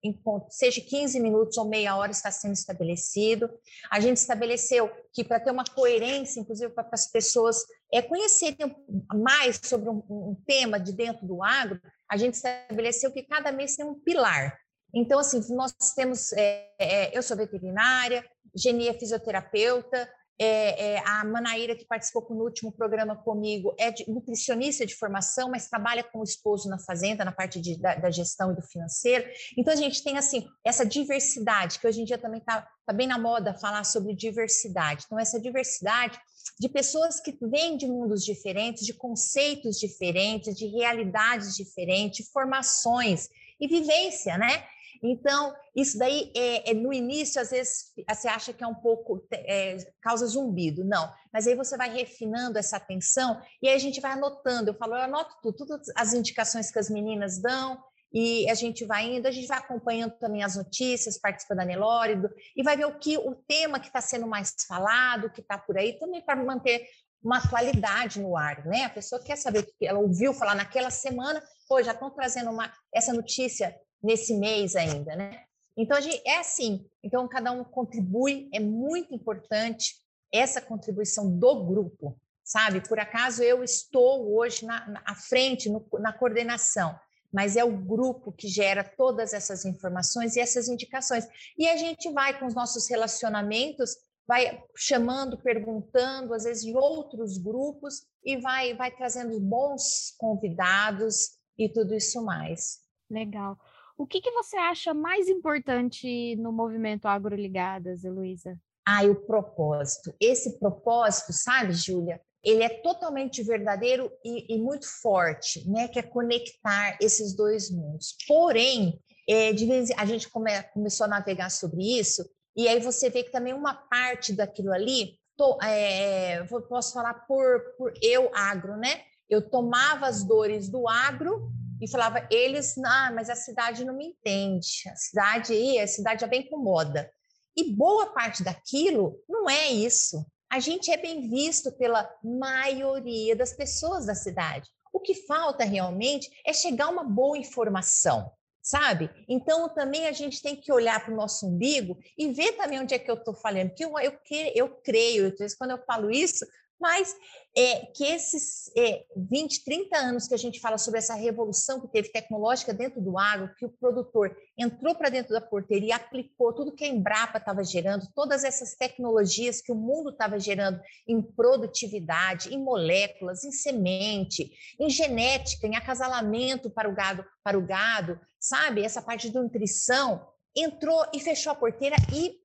seja 0.50 0.80
15 0.80 1.18
minutos 1.20 1.56
ou 1.56 1.66
meia 1.66 1.96
hora 1.96 2.10
está 2.10 2.30
sendo 2.30 2.52
estabelecido. 2.52 3.48
A 3.90 4.00
gente 4.00 4.18
estabeleceu 4.18 4.90
que 5.12 5.24
para 5.24 5.40
ter 5.40 5.50
uma 5.50 5.64
coerência, 5.64 6.40
inclusive 6.40 6.72
para 6.72 6.88
as 6.92 7.10
pessoas 7.10 7.56
é, 7.92 8.02
conhecerem 8.02 8.76
mais 9.14 9.60
sobre 9.62 9.88
um, 9.88 10.02
um 10.08 10.36
tema 10.46 10.78
de 10.78 10.92
dentro 10.92 11.26
do 11.26 11.42
agro, 11.42 11.80
a 12.10 12.16
gente 12.16 12.34
estabeleceu 12.34 13.12
que 13.12 13.22
cada 13.22 13.50
mês 13.50 13.76
tem 13.76 13.86
um 13.86 13.98
pilar. 13.98 14.58
Então, 14.94 15.18
assim, 15.18 15.40
nós 15.54 15.72
temos, 15.94 16.32
é, 16.32 16.70
é, 16.78 17.16
eu 17.16 17.22
sou 17.22 17.36
veterinária, 17.36 18.24
Geni 18.56 18.88
é 18.88 18.94
fisioterapeuta, 18.94 20.08
é, 20.40 20.94
é, 20.94 21.02
a 21.04 21.24
Manaíra, 21.24 21.74
que 21.74 21.84
participou 21.84 22.24
no 22.30 22.44
último 22.44 22.70
programa 22.70 23.16
comigo, 23.16 23.74
é 23.78 23.90
de, 23.90 24.08
nutricionista 24.08 24.86
de 24.86 24.94
formação, 24.94 25.50
mas 25.50 25.68
trabalha 25.68 26.04
com 26.04 26.20
o 26.20 26.24
esposo 26.24 26.68
na 26.68 26.78
fazenda, 26.78 27.24
na 27.24 27.32
parte 27.32 27.60
de, 27.60 27.76
da, 27.76 27.96
da, 27.96 28.10
gestão 28.10 28.52
e 28.52 28.54
do 28.54 28.62
financeiro. 28.62 29.28
Então, 29.56 29.72
a 29.72 29.76
gente 29.76 30.02
tem, 30.02 30.16
assim, 30.16 30.46
essa 30.64 30.86
diversidade, 30.86 31.80
que 31.80 31.86
hoje 31.86 32.02
em 32.02 32.04
dia 32.04 32.18
também 32.18 32.38
está 32.38 32.68
tá 32.86 32.92
bem 32.92 33.06
na 33.06 33.18
moda 33.18 33.54
falar 33.54 33.82
sobre 33.82 34.14
diversidade. 34.14 35.04
Então, 35.06 35.18
essa 35.18 35.40
diversidade 35.40 36.18
de 36.58 36.68
pessoas 36.68 37.20
que 37.20 37.36
vêm 37.42 37.76
de 37.76 37.86
mundos 37.86 38.24
diferentes, 38.24 38.86
de 38.86 38.94
conceitos 38.94 39.78
diferentes, 39.78 40.56
de 40.56 40.66
realidades 40.66 41.56
diferentes, 41.56 42.30
formações 42.30 43.28
e 43.60 43.66
vivência, 43.66 44.38
né? 44.38 44.64
Então, 45.02 45.54
isso 45.74 45.98
daí, 45.98 46.32
é, 46.36 46.70
é, 46.70 46.74
no 46.74 46.92
início, 46.92 47.40
às 47.40 47.50
vezes, 47.50 47.92
você 48.08 48.28
acha 48.28 48.52
que 48.52 48.64
é 48.64 48.66
um 48.66 48.74
pouco, 48.74 49.26
é, 49.32 49.76
causa 50.00 50.26
zumbido. 50.26 50.84
Não, 50.84 51.12
mas 51.32 51.46
aí 51.46 51.54
você 51.54 51.76
vai 51.76 51.90
refinando 51.90 52.58
essa 52.58 52.76
atenção 52.76 53.40
e 53.62 53.68
aí 53.68 53.74
a 53.74 53.78
gente 53.78 54.00
vai 54.00 54.12
anotando. 54.12 54.70
Eu 54.70 54.74
falo, 54.74 54.94
eu 54.94 55.02
anoto 55.02 55.36
tudo, 55.42 55.66
todas 55.66 55.88
as 55.96 56.12
indicações 56.12 56.70
que 56.70 56.78
as 56.78 56.90
meninas 56.90 57.40
dão, 57.40 57.78
e 58.12 58.48
a 58.48 58.54
gente 58.54 58.86
vai 58.86 59.04
indo, 59.04 59.28
a 59.28 59.30
gente 59.30 59.46
vai 59.46 59.58
acompanhando 59.58 60.12
também 60.18 60.42
as 60.42 60.56
notícias, 60.56 61.18
participa 61.18 61.54
da 61.54 61.64
Nelórido, 61.64 62.30
e 62.56 62.62
vai 62.62 62.76
ver 62.76 62.86
o 62.86 62.98
que 62.98 63.18
o 63.18 63.34
tema 63.46 63.78
que 63.78 63.88
está 63.88 64.00
sendo 64.00 64.26
mais 64.26 64.54
falado, 64.66 65.30
que 65.30 65.40
está 65.40 65.58
por 65.58 65.76
aí, 65.76 65.98
também 65.98 66.22
para 66.22 66.42
manter 66.42 66.88
uma 67.22 67.38
atualidade 67.38 68.20
no 68.20 68.36
ar, 68.36 68.64
né? 68.64 68.84
A 68.84 68.90
pessoa 68.90 69.22
quer 69.22 69.36
saber 69.36 69.60
o 69.60 69.66
que 69.66 69.86
ela 69.86 69.98
ouviu 69.98 70.32
falar 70.32 70.54
naquela 70.54 70.90
semana, 70.90 71.42
pô, 71.68 71.82
já 71.82 71.92
estão 71.92 72.10
trazendo 72.10 72.50
uma, 72.50 72.72
essa 72.94 73.12
notícia 73.12 73.74
nesse 74.02 74.34
mês 74.34 74.76
ainda, 74.76 75.14
né? 75.16 75.44
Então, 75.76 75.96
a 75.96 76.00
gente, 76.00 76.20
é 76.26 76.38
assim, 76.38 76.84
então 77.02 77.28
cada 77.28 77.52
um 77.52 77.62
contribui, 77.62 78.48
é 78.52 78.58
muito 78.58 79.14
importante 79.14 79.94
essa 80.32 80.60
contribuição 80.60 81.38
do 81.38 81.64
grupo, 81.64 82.20
sabe? 82.42 82.86
Por 82.86 82.98
acaso 82.98 83.42
eu 83.42 83.62
estou 83.62 84.36
hoje 84.36 84.66
na, 84.66 84.88
na 84.88 85.02
à 85.06 85.14
frente, 85.14 85.70
no, 85.70 85.86
na 86.00 86.12
coordenação, 86.12 86.98
mas 87.32 87.56
é 87.56 87.64
o 87.64 87.76
grupo 87.76 88.32
que 88.32 88.48
gera 88.48 88.82
todas 88.82 89.32
essas 89.32 89.64
informações 89.64 90.34
e 90.34 90.40
essas 90.40 90.68
indicações. 90.68 91.28
E 91.56 91.68
a 91.68 91.76
gente 91.76 92.10
vai 92.10 92.38
com 92.38 92.46
os 92.46 92.54
nossos 92.54 92.88
relacionamentos, 92.88 93.96
vai 94.26 94.62
chamando, 94.76 95.38
perguntando, 95.38 96.34
às 96.34 96.44
vezes, 96.44 96.64
de 96.64 96.76
outros 96.76 97.38
grupos, 97.38 98.02
e 98.24 98.36
vai, 98.38 98.74
vai 98.74 98.90
trazendo 98.90 99.38
bons 99.40 100.14
convidados 100.18 101.38
e 101.56 101.68
tudo 101.68 101.94
isso 101.94 102.22
mais. 102.22 102.80
Legal. 103.10 103.56
O 103.98 104.06
que, 104.06 104.20
que 104.20 104.30
você 104.30 104.56
acha 104.56 104.94
mais 104.94 105.28
importante 105.28 106.36
no 106.36 106.52
movimento 106.52 107.06
Agroligadas, 107.06 108.04
Heloísa? 108.04 108.56
Ah, 108.86 109.02
o 109.02 109.16
propósito. 109.16 110.14
Esse 110.20 110.56
propósito, 110.60 111.32
sabe, 111.32 111.72
Júlia, 111.72 112.20
ele 112.44 112.62
é 112.62 112.68
totalmente 112.68 113.42
verdadeiro 113.42 114.08
e, 114.24 114.54
e, 114.54 114.58
muito 114.58 114.86
forte, 115.02 115.68
né? 115.68 115.88
Que 115.88 115.98
é 115.98 116.02
conectar 116.02 116.96
esses 117.00 117.34
dois 117.34 117.72
mundos. 117.72 118.14
Porém, 118.28 119.02
é, 119.28 119.52
de 119.52 119.66
vez 119.66 119.90
a 119.90 120.06
gente 120.06 120.30
come, 120.30 120.50
começou 120.72 121.06
a 121.06 121.10
navegar 121.10 121.50
sobre 121.50 121.98
isso, 121.98 122.24
e 122.56 122.68
aí 122.68 122.78
você 122.78 123.10
vê 123.10 123.24
que 123.24 123.32
também 123.32 123.52
uma 123.52 123.74
parte 123.74 124.32
daquilo 124.32 124.72
ali, 124.72 125.18
tô, 125.36 125.60
é, 125.60 126.44
posso 126.68 126.92
falar 126.92 127.14
por, 127.26 127.74
por 127.76 127.92
eu 128.00 128.30
agro, 128.32 128.76
né? 128.76 129.02
Eu 129.28 129.50
tomava 129.50 130.06
as 130.06 130.22
dores 130.22 130.68
do 130.68 130.88
agro 130.88 131.52
e 131.80 131.90
falava, 131.90 132.26
eles, 132.30 132.76
ah, 132.78 133.12
mas 133.14 133.30
a 133.30 133.36
cidade 133.36 133.84
não 133.84 133.96
me 133.96 134.06
entende, 134.06 134.88
a 134.88 134.96
cidade 134.96 135.52
aí, 135.52 135.78
a 135.78 135.86
cidade 135.86 136.20
já 136.20 136.26
bem 136.26 136.48
com 136.48 136.58
moda. 136.58 137.10
E 137.56 137.72
boa 137.72 138.12
parte 138.12 138.42
daquilo 138.42 139.20
não 139.28 139.48
é 139.48 139.68
isso. 139.68 140.24
A 140.50 140.60
gente 140.60 140.90
é 140.90 140.96
bem 140.96 141.28
visto 141.28 141.72
pela 141.72 142.08
maioria 142.22 143.36
das 143.36 143.52
pessoas 143.52 144.06
da 144.06 144.14
cidade. 144.14 144.68
O 144.92 145.00
que 145.00 145.14
falta 145.26 145.64
realmente 145.64 146.30
é 146.46 146.52
chegar 146.52 146.88
uma 146.88 147.04
boa 147.04 147.36
informação, 147.36 148.30
sabe? 148.62 149.10
Então 149.28 149.68
também 149.68 150.06
a 150.06 150.12
gente 150.12 150.40
tem 150.40 150.56
que 150.56 150.72
olhar 150.72 151.04
para 151.04 151.12
o 151.12 151.16
nosso 151.16 151.46
umbigo 151.46 151.98
e 152.16 152.32
ver 152.32 152.52
também 152.52 152.80
onde 152.80 152.94
é 152.94 152.98
que 152.98 153.10
eu 153.10 153.16
estou 153.16 153.34
falando, 153.34 153.68
porque 153.68 153.84
eu, 153.84 153.98
eu, 153.98 154.12
eu 154.54 154.68
creio, 154.82 155.34
quando 155.58 155.72
eu 155.72 155.84
falo 155.84 156.10
isso, 156.10 156.46
mas 156.80 157.16
é, 157.56 157.86
que 157.86 158.04
esses 158.04 158.70
é, 158.76 159.04
20, 159.16 159.64
30 159.64 159.96
anos 159.96 160.28
que 160.28 160.34
a 160.34 160.38
gente 160.38 160.60
fala 160.60 160.78
sobre 160.78 160.98
essa 160.98 161.14
revolução 161.14 161.80
que 161.80 161.88
teve 161.88 162.08
tecnológica 162.10 162.72
dentro 162.72 163.00
do 163.00 163.18
agro, 163.18 163.52
que 163.56 163.64
o 163.64 163.70
produtor 163.70 164.36
entrou 164.56 164.94
para 164.94 165.08
dentro 165.08 165.32
da 165.32 165.40
porteira 165.40 165.84
e 165.86 165.92
aplicou 165.92 166.52
tudo 166.52 166.74
que 166.74 166.84
a 166.84 166.88
Embrapa 166.88 167.38
estava 167.38 167.64
gerando, 167.64 168.08
todas 168.14 168.44
essas 168.44 168.76
tecnologias 168.76 169.60
que 169.60 169.72
o 169.72 169.74
mundo 169.74 170.10
estava 170.10 170.38
gerando 170.38 170.80
em 171.06 171.20
produtividade, 171.20 172.54
em 172.54 172.62
moléculas, 172.62 173.42
em 173.42 173.50
semente, 173.50 174.52
em 174.78 174.88
genética, 174.88 175.66
em 175.66 175.74
acasalamento 175.74 176.70
para 176.70 176.88
o 176.88 176.94
gado, 176.94 177.24
para 177.42 177.58
o 177.58 177.66
gado, 177.66 178.20
sabe? 178.38 178.84
Essa 178.84 179.02
parte 179.02 179.28
de 179.30 179.34
nutrição 179.34 180.28
entrou 180.54 181.06
e 181.12 181.18
fechou 181.18 181.52
a 181.52 181.56
porteira 181.56 181.96
e 182.14 182.38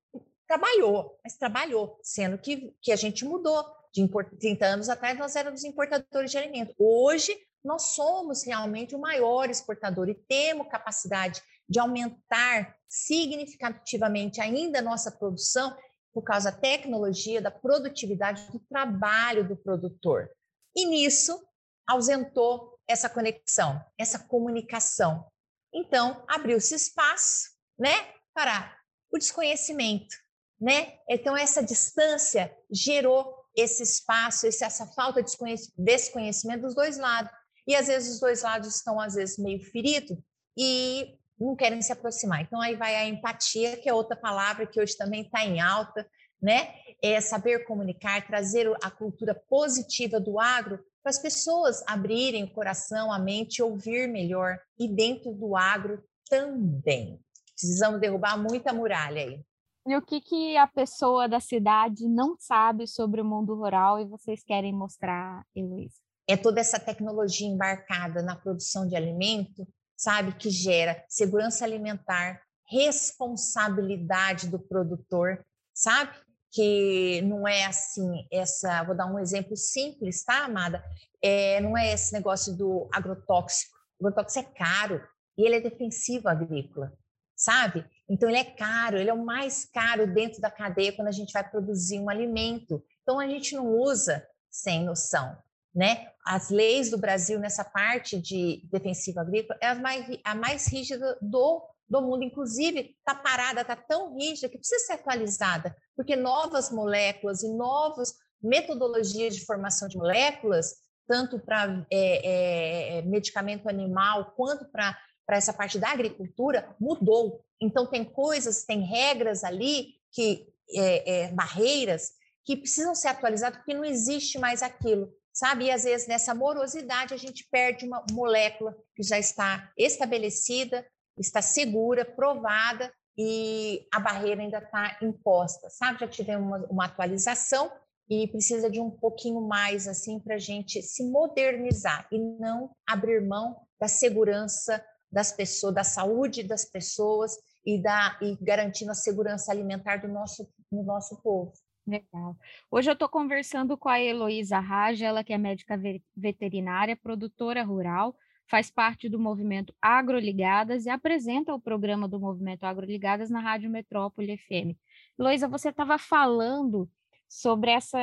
trabalhou, 0.48 1.20
mas 1.24 1.38
trabalhou, 1.38 2.00
sendo 2.02 2.38
que, 2.38 2.76
que 2.82 2.92
a 2.92 2.96
gente 2.96 3.26
mudou 3.26 3.64
de 3.94 4.10
30 4.40 4.66
anos 4.66 4.90
atrás, 4.90 5.18
nós 5.18 5.36
éramos 5.36 5.64
importadores 5.64 6.32
de 6.32 6.38
alimento. 6.38 6.74
Hoje, 6.80 7.38
nós 7.64 7.94
somos 7.94 8.44
realmente 8.44 8.96
o 8.96 9.00
maior 9.00 9.50
exportador 9.50 10.10
e 10.10 10.16
temos 10.16 10.68
capacidade 10.68 11.42
de 11.70 11.80
aumentar 11.80 12.76
significativamente 12.90 14.42
ainda 14.42 14.80
a 14.80 14.82
nossa 14.82 15.12
produção 15.12 15.76
por 16.14 16.24
causa 16.24 16.52
da 16.52 16.58
tecnologia, 16.58 17.42
da 17.42 17.52
produtividade, 17.52 18.52
do 18.52 18.60
trabalho 18.60 19.48
do 19.48 19.56
produtor. 19.56 20.30
E 20.76 20.86
nisso 20.86 21.48
ausentou 21.88 22.78
essa 22.88 23.10
conexão, 23.10 23.84
essa 23.98 24.20
comunicação. 24.20 25.26
Então, 25.74 26.24
abriu-se 26.28 26.76
espaço, 26.76 27.52
né, 27.80 28.14
para 28.34 28.76
o 29.12 29.18
desconhecimento, 29.18 30.16
né? 30.60 30.98
Então 31.10 31.36
essa 31.36 31.64
distância 31.64 32.56
gerou 32.72 33.43
esse 33.56 33.84
espaço, 33.84 34.48
essa 34.48 34.86
falta 34.88 35.22
de 35.22 35.36
desconhecimento 35.78 36.62
dos 36.62 36.76
dois 36.76 36.98
lados. 36.98 37.32
E 37.68 37.76
às 37.76 37.88
vezes 37.88 38.16
os 38.16 38.20
dois 38.20 38.42
lados 38.42 38.76
estão, 38.76 39.00
às 39.00 39.16
vezes, 39.16 39.38
meio 39.38 39.60
feridos 39.60 40.18
e 40.58 41.18
não 41.40 41.56
querem 41.56 41.82
se 41.82 41.92
aproximar. 41.92 42.42
Então 42.42 42.62
aí 42.62 42.76
vai 42.76 42.96
a 42.96 43.08
empatia, 43.08 43.78
que 43.78 43.90
é 43.90 43.94
outra 43.94 44.16
palavra 44.16 44.66
que 44.66 44.80
hoje 44.80 44.96
também 44.98 45.22
está 45.22 45.46
em 45.46 45.60
alta, 45.60 46.08
né? 46.42 46.74
É 47.02 47.20
saber 47.22 47.66
comunicar, 47.66 48.26
trazer 48.28 48.72
a 48.84 48.90
cultura 48.90 49.34
positiva 49.34 50.20
do 50.20 50.40
agro 50.40 50.80
para 51.02 51.10
as 51.10 51.20
pessoas 51.20 51.84
abrirem 51.88 52.46
o 52.46 52.54
coração, 52.54 53.12
a 53.12 53.20
mente 53.20 53.62
ouvir 53.62 54.08
melhor. 54.08 54.58
E 54.80 54.88
dentro 54.88 55.34
do 55.34 55.56
agro 55.56 56.04
também. 56.30 57.20
Precisamos 57.56 58.00
derrubar 58.00 58.38
muita 58.38 58.74
muralha 58.74 59.22
aí. 59.22 59.44
E 59.86 59.96
o 59.98 60.02
que, 60.02 60.22
que 60.22 60.56
a 60.56 60.66
pessoa 60.66 61.28
da 61.28 61.42
cidade 61.42 62.08
não 62.08 62.38
sabe 62.40 62.88
sobre 62.88 63.20
o 63.20 63.26
mundo 63.26 63.54
rural 63.54 64.00
e 64.00 64.06
vocês 64.06 64.42
querem 64.42 64.74
mostrar, 64.74 65.46
Heloísa? 65.54 65.98
É 66.26 66.38
toda 66.38 66.62
essa 66.62 66.80
tecnologia 66.80 67.48
embarcada 67.48 68.22
na 68.22 68.34
produção 68.34 68.88
de 68.88 68.96
alimento, 68.96 69.68
sabe, 69.96 70.34
que 70.36 70.50
gera 70.50 71.04
segurança 71.10 71.66
alimentar, 71.66 72.42
responsabilidade 72.66 74.48
do 74.48 74.58
produtor, 74.58 75.46
sabe? 75.74 76.12
Que 76.50 77.22
não 77.24 77.46
é 77.46 77.66
assim, 77.66 78.26
essa, 78.32 78.84
vou 78.84 78.96
dar 78.96 79.06
um 79.06 79.20
exemplo 79.20 79.58
simples, 79.58 80.24
tá, 80.24 80.46
amada? 80.46 80.82
É, 81.22 81.60
não 81.60 81.78
é 81.78 81.92
esse 81.94 82.14
negócio 82.14 82.56
do 82.56 82.88
agrotóxico. 82.94 83.76
O 84.00 84.08
agrotóxico 84.08 84.50
é 84.50 84.54
caro 84.54 85.06
e 85.38 85.46
ele 85.46 85.58
é 85.58 85.62
defensivo 85.62 86.30
agrícola, 86.30 86.94
sabe? 87.36 87.86
Então, 88.10 88.30
ele 88.30 88.38
é 88.38 88.44
caro, 88.44 88.98
ele 88.98 89.10
é 89.10 89.14
o 89.14 89.26
mais 89.26 89.66
caro 89.66 90.06
dentro 90.14 90.42
da 90.42 90.52
cadeia 90.52 90.94
quando 90.94 91.08
a 91.08 91.12
gente 91.12 91.32
vai 91.32 91.48
produzir 91.50 92.00
um 92.00 92.10
alimento. 92.10 92.84
Então, 93.02 93.20
a 93.20 93.28
gente 93.28 93.56
não 93.56 93.68
usa 93.68 94.26
sem 94.50 94.84
noção. 94.84 95.38
Né? 95.74 96.08
As 96.26 96.50
leis 96.50 96.92
do 96.92 96.98
Brasil 96.98 97.40
nessa 97.40 97.64
parte 97.64 98.20
de 98.20 98.62
defensivo 98.72 99.20
agrícola 99.20 99.58
é 99.62 99.70
a 99.70 99.76
mais, 99.76 100.20
a 100.24 100.36
mais 100.36 100.68
rígida 100.68 101.18
do, 101.22 101.64
do 101.90 102.02
mundo. 102.02 102.24
Inclusive, 102.24 102.96
está 103.00 103.16
parada, 103.16 103.62
está 103.62 103.76
tão 103.76 104.16
rígida 104.16 104.50
que 104.50 104.58
precisa 104.58 104.86
ser 104.86 104.94
atualizada, 104.94 105.76
porque 105.96 106.16
novas 106.16 106.72
moléculas 106.72 107.42
e 107.42 107.50
novas 107.50 108.14
metodologias 108.42 109.36
de 109.36 109.46
formação 109.46 109.88
de 109.88 109.98
moléculas, 109.98 110.76
tanto 111.08 111.40
para 111.40 111.86
é, 111.92 112.98
é, 112.98 113.02
medicamento 113.04 113.68
animal 113.68 114.34
quanto 114.36 114.66
para 114.70 114.98
essa 115.30 115.54
parte 115.54 115.80
da 115.80 115.90
agricultura, 115.90 116.76
mudou. 116.80 117.44
Então, 117.62 117.86
tem 117.86 118.04
coisas, 118.04 118.64
tem 118.66 118.82
regras 118.82 119.44
ali, 119.44 119.96
que 120.12 120.48
é, 120.76 121.24
é, 121.24 121.32
barreiras, 121.32 122.12
que 122.46 122.58
precisam 122.58 122.94
ser 122.94 123.10
atualizadas, 123.10 123.58
porque 123.58 123.74
não 123.74 123.86
existe 123.86 124.38
mais 124.38 124.62
aquilo. 124.62 125.12
sabe? 125.32 125.66
E 125.66 125.72
às 125.72 125.84
vezes 125.84 126.08
nessa 126.08 126.36
morosidade 126.36 127.14
a 127.14 127.18
gente 127.18 127.48
perde 127.50 127.86
uma 127.86 128.06
molécula 128.12 128.78
que 128.96 129.02
já 129.02 129.18
está 129.18 129.72
estabelecida, 129.78 130.86
está 131.18 131.42
segura, 131.42 132.06
provada 132.06 132.94
e 133.18 133.88
a 133.92 134.00
barreira 134.00 134.42
ainda 134.42 134.60
está 134.60 134.98
imposta, 135.02 135.70
sabe? 135.70 136.00
Já 136.00 136.08
tivemos 136.08 136.46
uma, 136.46 136.68
uma 136.68 136.86
atualização 136.86 137.72
e 138.10 138.28
precisa 138.28 138.70
de 138.70 138.80
um 138.80 138.92
pouquinho 138.92 139.42
mais 139.42 139.88
assim 139.88 140.20
para 140.20 140.36
a 140.36 140.40
gente 140.40 140.82
se 140.82 141.04
modernizar 141.04 142.08
e 142.12 142.20
não 142.20 142.76
abrir 142.86 143.22
mão 143.22 143.60
da 143.80 143.88
segurança 143.88 144.84
das 145.14 145.32
pessoas, 145.32 145.76
da 145.76 145.84
saúde 145.84 146.42
das 146.42 146.66
pessoas 146.66 147.38
e, 147.64 147.82
da, 147.82 148.18
e 148.20 148.36
garantindo 148.42 148.92
a 148.92 148.96
segurança 148.96 149.52
alimentar 149.52 149.98
do 149.98 150.08
nosso, 150.08 150.50
do 150.72 150.82
nosso 150.82 151.22
povo. 151.22 151.54
Legal. 151.86 152.36
Hoje 152.72 152.90
eu 152.90 152.94
estou 152.94 153.08
conversando 153.08 153.78
com 153.78 153.90
a 153.90 154.02
Heloísa 154.02 154.60
Raja, 154.60 155.06
ela 155.06 155.24
que 155.24 155.32
é 155.32 155.38
médica 155.38 155.80
veterinária, 156.16 156.96
produtora 156.96 157.64
rural, 157.64 158.16
faz 158.50 158.72
parte 158.72 159.08
do 159.08 159.20
movimento 159.20 159.74
Agroligadas 159.82 160.86
e 160.86 160.90
apresenta 160.90 161.54
o 161.54 161.62
programa 161.62 162.08
do 162.08 162.20
movimento 162.20 162.64
Agroligadas 162.64 163.30
na 163.30 163.40
Rádio 163.40 163.70
Metrópole 163.70 164.38
FM. 164.38 164.76
Heloísa, 165.20 165.48
você 165.48 165.70
estava 165.70 166.00
falando 166.00 166.90
sobre 167.28 167.72
essa. 167.72 168.00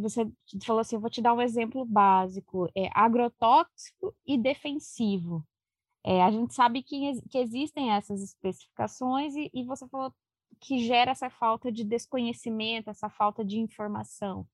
Você 0.00 0.26
falou 0.64 0.80
assim: 0.80 0.96
eu 0.96 1.00
vou 1.00 1.10
te 1.10 1.20
dar 1.20 1.34
um 1.34 1.42
exemplo 1.42 1.84
básico: 1.84 2.70
é 2.74 2.88
agrotóxico 2.94 4.14
e 4.26 4.38
defensivo. 4.38 5.44
É, 6.04 6.22
a 6.22 6.30
gente 6.30 6.54
sabe 6.54 6.82
que, 6.82 7.22
que 7.30 7.38
existem 7.38 7.92
essas 7.92 8.22
especificações 8.22 9.34
e, 9.34 9.50
e 9.54 9.64
você 9.64 9.88
falou 9.88 10.12
que 10.60 10.78
gera 10.78 11.10
essa 11.10 11.30
falta 11.30 11.72
de 11.72 11.82
desconhecimento, 11.82 12.90
essa 12.90 13.08
falta 13.08 13.44
de 13.44 13.58
informação. 13.58 14.46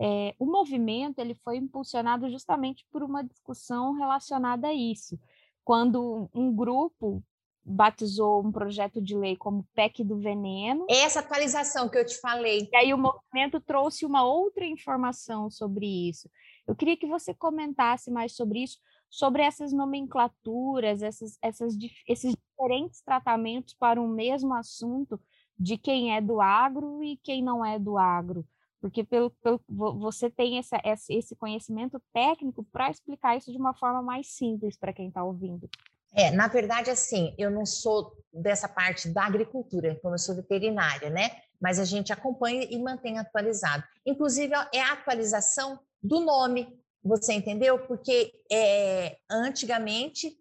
É, 0.00 0.34
o 0.38 0.46
movimento 0.46 1.18
ele 1.18 1.34
foi 1.44 1.56
impulsionado 1.56 2.28
justamente 2.30 2.86
por 2.90 3.02
uma 3.02 3.22
discussão 3.22 3.94
relacionada 3.94 4.68
a 4.68 4.74
isso. 4.74 5.18
Quando 5.64 6.28
um 6.34 6.54
grupo 6.54 7.22
batizou 7.68 8.44
um 8.44 8.50
projeto 8.50 9.00
de 9.00 9.14
lei 9.14 9.36
como 9.36 9.66
PEC 9.74 10.02
do 10.02 10.18
Veneno. 10.18 10.86
Essa 10.88 11.20
atualização 11.20 11.88
que 11.88 11.98
eu 11.98 12.06
te 12.06 12.18
falei. 12.18 12.68
E 12.72 12.76
aí 12.76 12.94
o 12.94 12.98
movimento 12.98 13.60
trouxe 13.60 14.06
uma 14.06 14.24
outra 14.24 14.64
informação 14.64 15.50
sobre 15.50 15.86
isso. 15.86 16.30
Eu 16.66 16.74
queria 16.74 16.96
que 16.96 17.06
você 17.06 17.34
comentasse 17.34 18.10
mais 18.10 18.34
sobre 18.34 18.62
isso, 18.62 18.78
sobre 19.10 19.42
essas 19.42 19.72
nomenclaturas, 19.72 21.02
essas, 21.02 21.38
essas, 21.42 21.74
esses 22.06 22.34
diferentes 22.34 23.00
tratamentos 23.02 23.74
para 23.74 24.00
um 24.00 24.08
mesmo 24.08 24.54
assunto, 24.54 25.20
de 25.58 25.76
quem 25.76 26.14
é 26.16 26.20
do 26.20 26.40
agro 26.40 27.02
e 27.02 27.16
quem 27.16 27.42
não 27.42 27.64
é 27.64 27.78
do 27.78 27.98
agro. 27.98 28.46
Porque 28.80 29.02
pelo, 29.02 29.30
pelo 29.42 29.60
você 29.98 30.30
tem 30.30 30.58
essa, 30.58 30.80
esse 31.08 31.34
conhecimento 31.34 32.00
técnico 32.12 32.64
para 32.70 32.90
explicar 32.90 33.36
isso 33.36 33.50
de 33.50 33.58
uma 33.58 33.74
forma 33.74 34.00
mais 34.00 34.28
simples 34.28 34.76
para 34.76 34.92
quem 34.92 35.08
está 35.08 35.24
ouvindo. 35.24 35.68
É, 36.14 36.30
na 36.30 36.48
verdade, 36.48 36.90
assim, 36.90 37.34
eu 37.36 37.50
não 37.50 37.66
sou 37.66 38.12
dessa 38.32 38.68
parte 38.68 39.08
da 39.08 39.24
agricultura, 39.24 39.98
como 40.00 40.14
eu 40.14 40.18
sou 40.18 40.34
veterinária, 40.34 41.10
né? 41.10 41.30
Mas 41.60 41.78
a 41.78 41.84
gente 41.84 42.12
acompanha 42.12 42.66
e 42.70 42.78
mantém 42.78 43.18
atualizado. 43.18 43.82
Inclusive, 44.06 44.54
é 44.72 44.80
a 44.80 44.92
atualização 44.92 45.78
do 46.02 46.20
nome, 46.20 46.80
você 47.02 47.32
entendeu? 47.32 47.78
Porque 47.86 48.32
é, 48.50 49.16
antigamente 49.30 50.36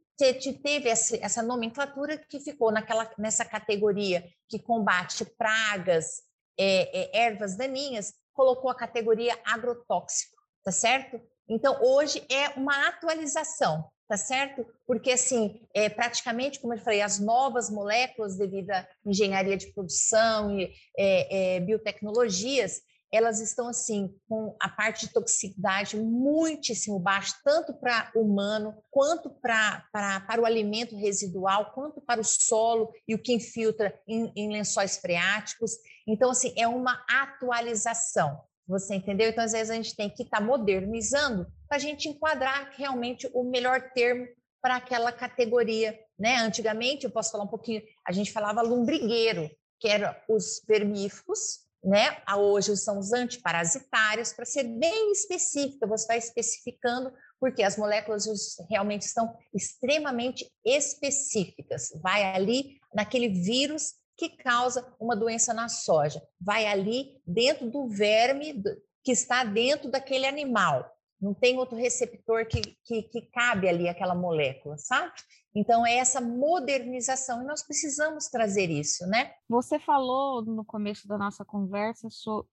teve 0.64 0.90
essa 0.90 1.44
nomenclatura 1.44 2.18
que 2.18 2.40
ficou 2.40 2.72
naquela, 2.72 3.10
nessa 3.18 3.46
categoria 3.46 4.28
que 4.50 4.58
combate 4.58 5.24
pragas, 5.38 6.24
é, 6.58 7.18
é, 7.18 7.26
ervas 7.26 7.56
daninhas, 7.56 8.14
colocou 8.34 8.72
a 8.72 8.76
categoria 8.76 9.38
agrotóxico, 9.46 10.36
tá 10.64 10.72
certo? 10.72 11.22
Então, 11.48 11.80
hoje 11.82 12.26
é 12.30 12.50
uma 12.60 12.88
atualização, 12.88 13.86
tá 14.08 14.18
certo? 14.18 14.66
Porque, 14.86 15.12
assim, 15.12 15.62
é, 15.74 15.88
praticamente, 15.88 16.60
como 16.60 16.74
eu 16.74 16.80
falei, 16.80 17.02
as 17.02 17.20
novas 17.20 17.70
moléculas 17.70 18.38
devido 18.38 18.72
à 18.72 18.88
engenharia 19.06 19.56
de 19.56 19.72
produção 19.72 20.60
e 20.60 20.74
é, 20.98 21.60
biotecnologias, 21.60 22.82
elas 23.12 23.40
estão 23.40 23.68
assim 23.68 24.14
com 24.28 24.56
a 24.60 24.70
parte 24.70 25.08
de 25.08 25.14
toxicidade 25.14 25.98
muitíssimo 25.98 27.00
baixa, 27.00 27.36
tanto 27.44 27.74
para 27.74 28.12
humano, 28.16 28.76
quanto 28.92 29.30
para 29.30 30.40
o 30.40 30.46
alimento 30.46 30.96
residual, 30.96 31.72
quanto 31.74 32.02
para 32.02 32.20
o 32.20 32.26
solo 32.26 32.92
e 33.08 33.16
o 33.16 33.22
que 33.22 33.34
infiltra 33.34 33.98
em, 34.08 34.32
em 34.36 34.52
lençóis 34.52 34.98
freáticos. 34.98 35.72
Então, 36.08 36.32
assim, 36.32 36.54
é 36.58 36.68
uma 36.68 37.04
atualização. 37.10 38.42
Você 38.68 38.96
entendeu? 38.96 39.30
Então, 39.30 39.44
às 39.44 39.54
vezes, 39.54 39.70
a 39.70 39.76
gente 39.76 39.96
tem 39.96 40.10
que 40.10 40.24
estar 40.24 40.40
tá 40.40 40.44
modernizando 40.44 41.48
para 41.68 41.78
a 41.78 41.80
gente 41.80 42.10
enquadrar 42.10 42.72
realmente 42.76 43.30
o 43.34 43.44
melhor 43.44 43.92
termo 43.94 44.28
para 44.62 44.76
aquela 44.76 45.12
categoria. 45.12 45.98
Né? 46.20 46.36
Antigamente, 46.38 47.06
eu 47.06 47.12
posso 47.12 47.32
falar 47.32 47.46
um 47.46 47.50
pouquinho, 47.50 47.82
a 48.06 48.12
gente 48.12 48.32
falava 48.32 48.62
lombrigueiro, 48.62 49.50
que 49.80 49.88
eram 49.88 50.14
os 50.28 50.62
vermífugos, 50.68 51.67
né? 51.84 52.18
Hoje 52.36 52.76
são 52.76 53.00
os 53.00 53.14
antiparasitários, 53.14 54.34
para 54.34 54.46
ser 54.46 54.64
bem 54.64 55.12
específica, 55.12 55.88
você 55.88 56.08
vai 56.08 56.18
especificando, 56.18 57.14
porque 57.40 57.64
as 57.64 57.78
moléculas 57.78 58.26
realmente 58.70 59.04
estão 59.04 59.36
extremamente 59.54 60.52
específicas. 60.66 61.90
Vai 62.02 62.24
ali 62.36 62.80
naquele 62.94 63.30
vírus 63.30 63.94
que 64.18 64.30
causa 64.30 64.86
uma 65.00 65.16
doença 65.16 65.54
na 65.54 65.70
soja, 65.70 66.22
vai 66.42 66.66
ali 66.66 67.22
dentro 67.26 67.70
do 67.70 67.88
verme 67.88 68.64
que 69.04 69.12
está 69.12 69.44
dentro 69.44 69.92
daquele 69.92 70.26
animal. 70.26 70.92
Não 71.20 71.34
tem 71.34 71.58
outro 71.58 71.76
receptor 71.76 72.46
que, 72.46 72.62
que, 72.84 73.04
que 73.04 73.22
cabe 73.32 73.68
ali 73.68 73.90
aquela 73.90 74.14
molécula, 74.14 74.78
sabe? 74.78 75.12
Então, 75.56 75.86
é 75.86 75.98
essa 75.98 76.22
modernização, 76.22 77.42
e 77.42 77.46
nós 77.46 77.66
precisamos 77.66 78.28
trazer 78.28 78.70
isso, 78.70 79.08
né? 79.08 79.34
Você 79.50 79.80
falou 79.80 80.46
no 80.46 80.64
começo 80.64 81.08
da 81.08 81.18
nossa 81.18 81.44
conversa 81.44 82.08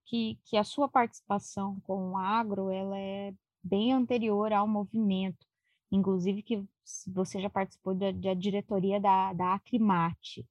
que, 0.05 0.39
que 0.45 0.57
a 0.57 0.63
sua 0.63 0.89
participação 0.89 1.79
com 1.83 2.11
o 2.11 2.17
agro 2.17 2.71
ela 2.71 2.97
é 2.97 3.31
bem 3.63 3.93
anterior 3.93 4.51
ao 4.51 4.67
movimento, 4.67 5.45
inclusive 5.91 6.41
que 6.41 6.63
você 7.07 7.39
já 7.39 7.49
participou 7.49 7.93
da, 7.93 8.11
da 8.11 8.33
diretoria 8.33 8.99
da, 8.99 9.33
da 9.33 9.53
Acrimate. 9.53 10.47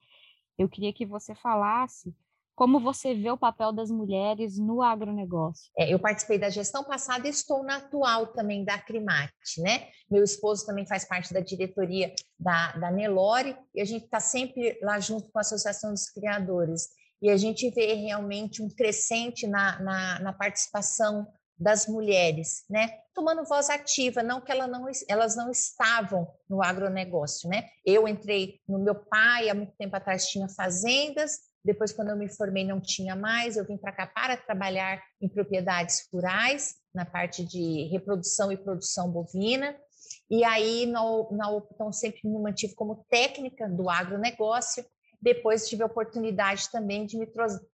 Eu 0.56 0.68
queria 0.68 0.92
que 0.92 1.04
você 1.04 1.34
falasse 1.34 2.14
como 2.54 2.80
você 2.80 3.14
vê 3.14 3.30
o 3.30 3.38
papel 3.38 3.72
das 3.72 3.90
mulheres 3.90 4.58
no 4.58 4.80
agronegócio? 4.80 5.70
É, 5.76 5.92
eu 5.92 5.98
participei 5.98 6.38
da 6.38 6.48
gestão 6.48 6.84
passada 6.84 7.26
e 7.26 7.30
estou 7.30 7.62
na 7.64 7.76
atual 7.76 8.28
também 8.28 8.64
da 8.64 8.74
Acrimate, 8.74 9.60
né? 9.60 9.88
Meu 10.10 10.22
esposo 10.22 10.64
também 10.64 10.86
faz 10.86 11.04
parte 11.04 11.34
da 11.34 11.40
diretoria 11.40 12.14
da, 12.38 12.72
da 12.72 12.90
Nelore 12.90 13.56
e 13.74 13.80
a 13.80 13.84
gente 13.84 14.04
está 14.04 14.20
sempre 14.20 14.78
lá 14.82 15.00
junto 15.00 15.30
com 15.30 15.38
a 15.38 15.40
Associação 15.40 15.90
dos 15.90 16.08
Criadores. 16.10 16.88
E 17.20 17.30
a 17.30 17.36
gente 17.36 17.70
vê 17.70 17.94
realmente 17.94 18.62
um 18.62 18.68
crescente 18.68 19.46
na, 19.46 19.80
na, 19.80 20.20
na 20.20 20.32
participação 20.32 21.26
das 21.58 21.86
mulheres, 21.86 22.64
né? 22.68 22.98
Tomando 23.14 23.44
voz 23.44 23.70
ativa, 23.70 24.22
não 24.22 24.40
que 24.40 24.50
ela 24.50 24.66
não, 24.66 24.86
elas 25.08 25.36
não 25.36 25.50
estavam 25.50 26.28
no 26.48 26.62
agronegócio, 26.62 27.48
né? 27.48 27.68
Eu 27.84 28.06
entrei 28.08 28.60
no 28.68 28.78
meu 28.78 28.94
pai, 28.94 29.48
há 29.48 29.54
muito 29.54 29.72
tempo 29.76 29.94
atrás 29.96 30.26
tinha 30.26 30.48
fazendas, 30.48 31.38
depois, 31.64 31.92
quando 31.92 32.10
eu 32.10 32.16
me 32.16 32.28
formei, 32.28 32.62
não 32.64 32.78
tinha 32.78 33.16
mais. 33.16 33.56
Eu 33.56 33.64
vim 33.64 33.78
para 33.78 33.90
cá 33.90 34.06
para 34.06 34.36
trabalhar 34.36 35.02
em 35.20 35.28
propriedades 35.28 36.06
rurais, 36.12 36.74
na 36.94 37.06
parte 37.06 37.42
de 37.42 37.88
reprodução 37.90 38.52
e 38.52 38.56
produção 38.56 39.10
bovina. 39.10 39.74
E 40.30 40.44
aí, 40.44 40.84
na, 40.84 41.00
na 41.30 41.50
Opton, 41.50 41.90
sempre 41.90 42.20
me 42.24 42.38
mantive 42.38 42.74
como 42.74 43.06
técnica 43.08 43.66
do 43.66 43.88
agronegócio. 43.88 44.84
Depois, 45.22 45.66
tive 45.66 45.82
a 45.82 45.86
oportunidade 45.86 46.70
também 46.70 47.06
de 47.06 47.16
me 47.16 47.26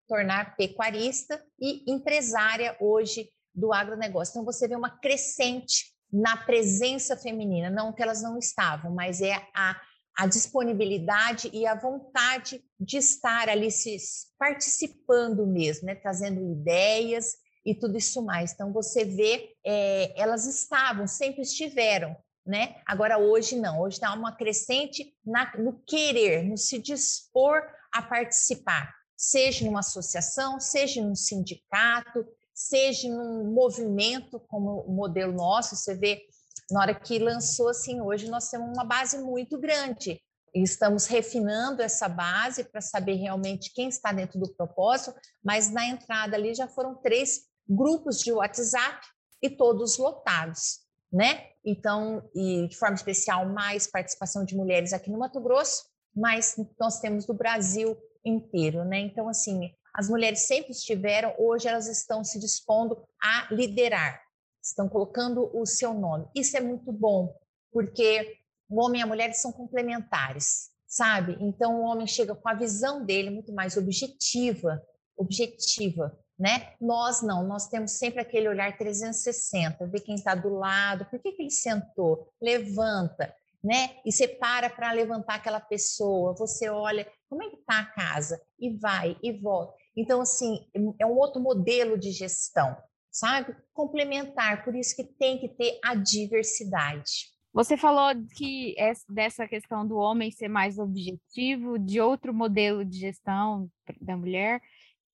tornar 0.07 0.55
pecuarista 0.55 1.43
e 1.59 1.83
empresária 1.91 2.77
hoje 2.79 3.29
do 3.53 3.73
agronegócio. 3.73 4.31
Então, 4.31 4.45
você 4.45 4.69
vê 4.69 4.75
uma 4.75 4.99
crescente 4.99 5.91
na 6.11 6.37
presença 6.37 7.17
feminina, 7.17 7.69
não 7.69 7.91
que 7.91 8.01
elas 8.01 8.21
não 8.21 8.37
estavam, 8.37 8.93
mas 8.93 9.21
é 9.21 9.33
a 9.53 9.79
a 10.17 10.27
disponibilidade 10.27 11.49
e 11.53 11.65
a 11.65 11.75
vontade 11.75 12.63
de 12.79 12.97
estar 12.97 13.49
ali 13.49 13.71
se 13.71 13.97
participando 14.37 15.45
mesmo, 15.47 15.85
né? 15.87 15.95
trazendo 15.95 16.41
ideias 16.51 17.35
e 17.65 17.73
tudo 17.75 17.97
isso 17.97 18.23
mais. 18.23 18.53
Então 18.53 18.73
você 18.73 19.05
vê, 19.05 19.55
é, 19.65 20.13
elas 20.19 20.45
estavam, 20.45 21.07
sempre 21.07 21.41
estiveram, 21.41 22.15
né? 22.45 22.75
Agora 22.85 23.17
hoje 23.17 23.55
não, 23.55 23.81
hoje 23.81 23.97
está 23.97 24.13
uma 24.13 24.35
crescente 24.35 25.13
na, 25.25 25.55
no 25.57 25.79
querer, 25.85 26.43
no 26.43 26.57
se 26.57 26.79
dispor 26.79 27.61
a 27.93 28.01
participar, 28.01 28.91
seja 29.15 29.65
numa 29.65 29.81
associação, 29.81 30.59
seja 30.59 31.01
num 31.01 31.15
sindicato, 31.15 32.25
seja 32.53 33.07
num 33.09 33.51
movimento 33.53 34.39
como 34.47 34.81
o 34.81 34.91
modelo 34.91 35.33
nosso, 35.33 35.75
você 35.75 35.95
vê 35.95 36.23
na 36.71 36.81
hora 36.81 36.95
que 36.95 37.19
lançou, 37.19 37.69
assim, 37.69 38.01
hoje 38.01 38.29
nós 38.29 38.49
temos 38.49 38.69
uma 38.69 38.83
base 38.83 39.17
muito 39.19 39.59
grande. 39.59 40.21
Estamos 40.53 41.05
refinando 41.05 41.81
essa 41.81 42.09
base 42.09 42.63
para 42.63 42.81
saber 42.81 43.15
realmente 43.15 43.71
quem 43.73 43.87
está 43.87 44.11
dentro 44.11 44.39
do 44.39 44.53
propósito, 44.53 45.13
mas 45.43 45.71
na 45.71 45.85
entrada 45.85 46.35
ali 46.35 46.53
já 46.53 46.67
foram 46.67 46.95
três 46.95 47.41
grupos 47.67 48.19
de 48.19 48.31
WhatsApp 48.31 48.99
e 49.41 49.49
todos 49.49 49.97
lotados, 49.97 50.79
né? 51.11 51.47
Então, 51.63 52.29
e 52.35 52.67
de 52.67 52.75
forma 52.75 52.95
especial, 52.95 53.47
mais 53.47 53.87
participação 53.87 54.43
de 54.43 54.55
mulheres 54.55 54.93
aqui 54.93 55.09
no 55.09 55.19
Mato 55.19 55.39
Grosso, 55.39 55.83
mas 56.15 56.55
nós 56.79 56.99
temos 56.99 57.25
do 57.25 57.33
Brasil 57.33 57.97
inteiro, 58.25 58.83
né? 58.83 58.99
Então, 58.99 59.29
assim, 59.29 59.71
as 59.93 60.09
mulheres 60.09 60.41
sempre 60.41 60.71
estiveram, 60.71 61.33
hoje 61.37 61.67
elas 61.67 61.87
estão 61.87 62.23
se 62.23 62.39
dispondo 62.39 63.01
a 63.21 63.47
liderar, 63.53 64.21
estão 64.61 64.87
colocando 64.87 65.49
o 65.53 65.65
seu 65.65 65.93
nome. 65.93 66.27
Isso 66.35 66.55
é 66.55 66.61
muito 66.61 66.91
bom, 66.91 67.35
porque 67.71 68.37
o 68.69 68.83
homem 68.83 69.01
e 69.01 69.03
a 69.03 69.07
mulher 69.07 69.33
são 69.33 69.51
complementares, 69.51 70.69
sabe? 70.87 71.37
Então, 71.39 71.81
o 71.81 71.83
homem 71.83 72.07
chega 72.07 72.35
com 72.35 72.47
a 72.47 72.53
visão 72.53 73.05
dele 73.05 73.29
muito 73.29 73.53
mais 73.53 73.75
objetiva, 73.75 74.81
objetiva, 75.17 76.17
né? 76.39 76.73
Nós 76.79 77.21
não, 77.21 77.45
nós 77.45 77.67
temos 77.67 77.91
sempre 77.91 78.21
aquele 78.21 78.47
olhar 78.47 78.77
360, 78.77 79.85
ver 79.87 79.99
quem 80.01 80.15
está 80.15 80.33
do 80.33 80.49
lado, 80.49 81.05
por 81.05 81.19
que, 81.19 81.31
que 81.33 81.41
ele 81.43 81.51
sentou, 81.51 82.27
levanta, 82.41 83.33
né? 83.63 83.97
E 84.05 84.11
você 84.11 84.27
para 84.27 84.69
para 84.69 84.91
levantar 84.91 85.35
aquela 85.35 85.59
pessoa, 85.59 86.33
você 86.33 86.69
olha 86.69 87.07
como 87.29 87.43
é 87.43 87.49
que 87.49 87.57
está 87.57 87.79
a 87.79 87.85
casa 87.85 88.41
e 88.59 88.75
vai 88.77 89.17
e 89.21 89.31
volta. 89.31 89.73
Então, 89.95 90.21
assim, 90.21 90.67
é 90.99 91.05
um 91.05 91.17
outro 91.17 91.41
modelo 91.41 91.97
de 91.97 92.11
gestão, 92.11 92.75
sabe? 93.11 93.55
Complementar, 93.73 94.63
por 94.63 94.75
isso 94.75 94.95
que 94.95 95.03
tem 95.03 95.37
que 95.37 95.49
ter 95.49 95.79
a 95.83 95.93
diversidade. 95.93 97.29
Você 97.53 97.75
falou 97.75 98.13
que 98.37 98.75
dessa 99.09 99.45
questão 99.45 99.85
do 99.85 99.97
homem 99.97 100.31
ser 100.31 100.47
mais 100.47 100.79
objetivo, 100.79 101.77
de 101.77 101.99
outro 101.99 102.33
modelo 102.33 102.85
de 102.85 102.97
gestão 102.97 103.69
da 103.99 104.15
mulher. 104.15 104.61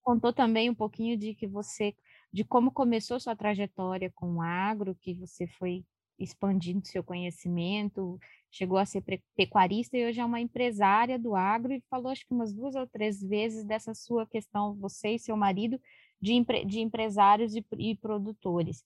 Contou 0.01 0.33
também 0.33 0.69
um 0.69 0.75
pouquinho 0.75 1.17
de 1.17 1.33
que 1.33 1.47
você, 1.47 1.95
de 2.33 2.43
como 2.43 2.71
começou 2.71 3.19
sua 3.21 3.35
trajetória 3.37 4.11
com 4.13 4.35
o 4.35 4.41
agro, 4.41 4.97
que 4.99 5.13
você 5.13 5.47
foi 5.47 5.85
expandindo 6.19 6.85
seu 6.85 7.03
conhecimento, 7.03 8.19
chegou 8.51 8.77
a 8.77 8.85
ser 8.85 9.03
pecuarista 9.35 9.97
e 9.97 10.05
hoje 10.05 10.19
é 10.19 10.25
uma 10.25 10.39
empresária 10.39 11.19
do 11.19 11.35
agro 11.35 11.73
e 11.73 11.83
falou 11.89 12.11
acho 12.11 12.25
que 12.25 12.33
umas 12.33 12.53
duas 12.53 12.75
ou 12.75 12.87
três 12.87 13.21
vezes 13.21 13.65
dessa 13.65 13.93
sua 13.93 14.25
questão, 14.25 14.75
você 14.75 15.11
e 15.11 15.19
seu 15.19 15.35
marido, 15.35 15.79
de, 16.21 16.33
empre, 16.33 16.65
de 16.65 16.79
empresários 16.79 17.55
e, 17.55 17.65
e 17.77 17.95
produtores. 17.95 18.83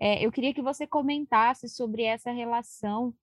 É, 0.00 0.24
eu 0.24 0.30
queria 0.30 0.52
que 0.52 0.62
você 0.62 0.86
comentasse 0.86 1.68
sobre 1.68 2.02
essa 2.02 2.30
relação, 2.30 3.14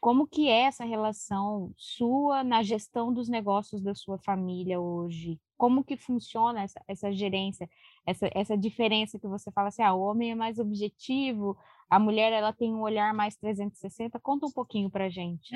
como 0.00 0.26
que 0.26 0.48
é 0.48 0.62
essa 0.62 0.84
relação 0.84 1.72
sua 1.76 2.44
na 2.44 2.62
gestão 2.62 3.12
dos 3.12 3.28
negócios 3.28 3.82
da 3.82 3.94
sua 3.94 4.18
família 4.18 4.80
hoje, 4.80 5.40
como 5.56 5.84
que 5.84 5.96
funciona 5.96 6.62
essa, 6.62 6.80
essa 6.86 7.12
gerência, 7.12 7.68
essa, 8.06 8.28
essa 8.34 8.56
diferença 8.56 9.18
que 9.18 9.26
você 9.26 9.50
fala 9.52 9.68
assim, 9.68 9.82
ah, 9.82 9.94
o 9.94 10.02
homem 10.02 10.32
é 10.32 10.34
mais 10.34 10.58
objetivo, 10.58 11.56
a 11.92 11.98
mulher 11.98 12.32
ela 12.32 12.52
tem 12.52 12.74
um 12.74 12.80
olhar 12.80 13.12
mais 13.12 13.36
360. 13.36 14.18
Conta 14.20 14.46
um 14.46 14.50
pouquinho 14.50 14.90
para 14.90 15.10
gente. 15.10 15.54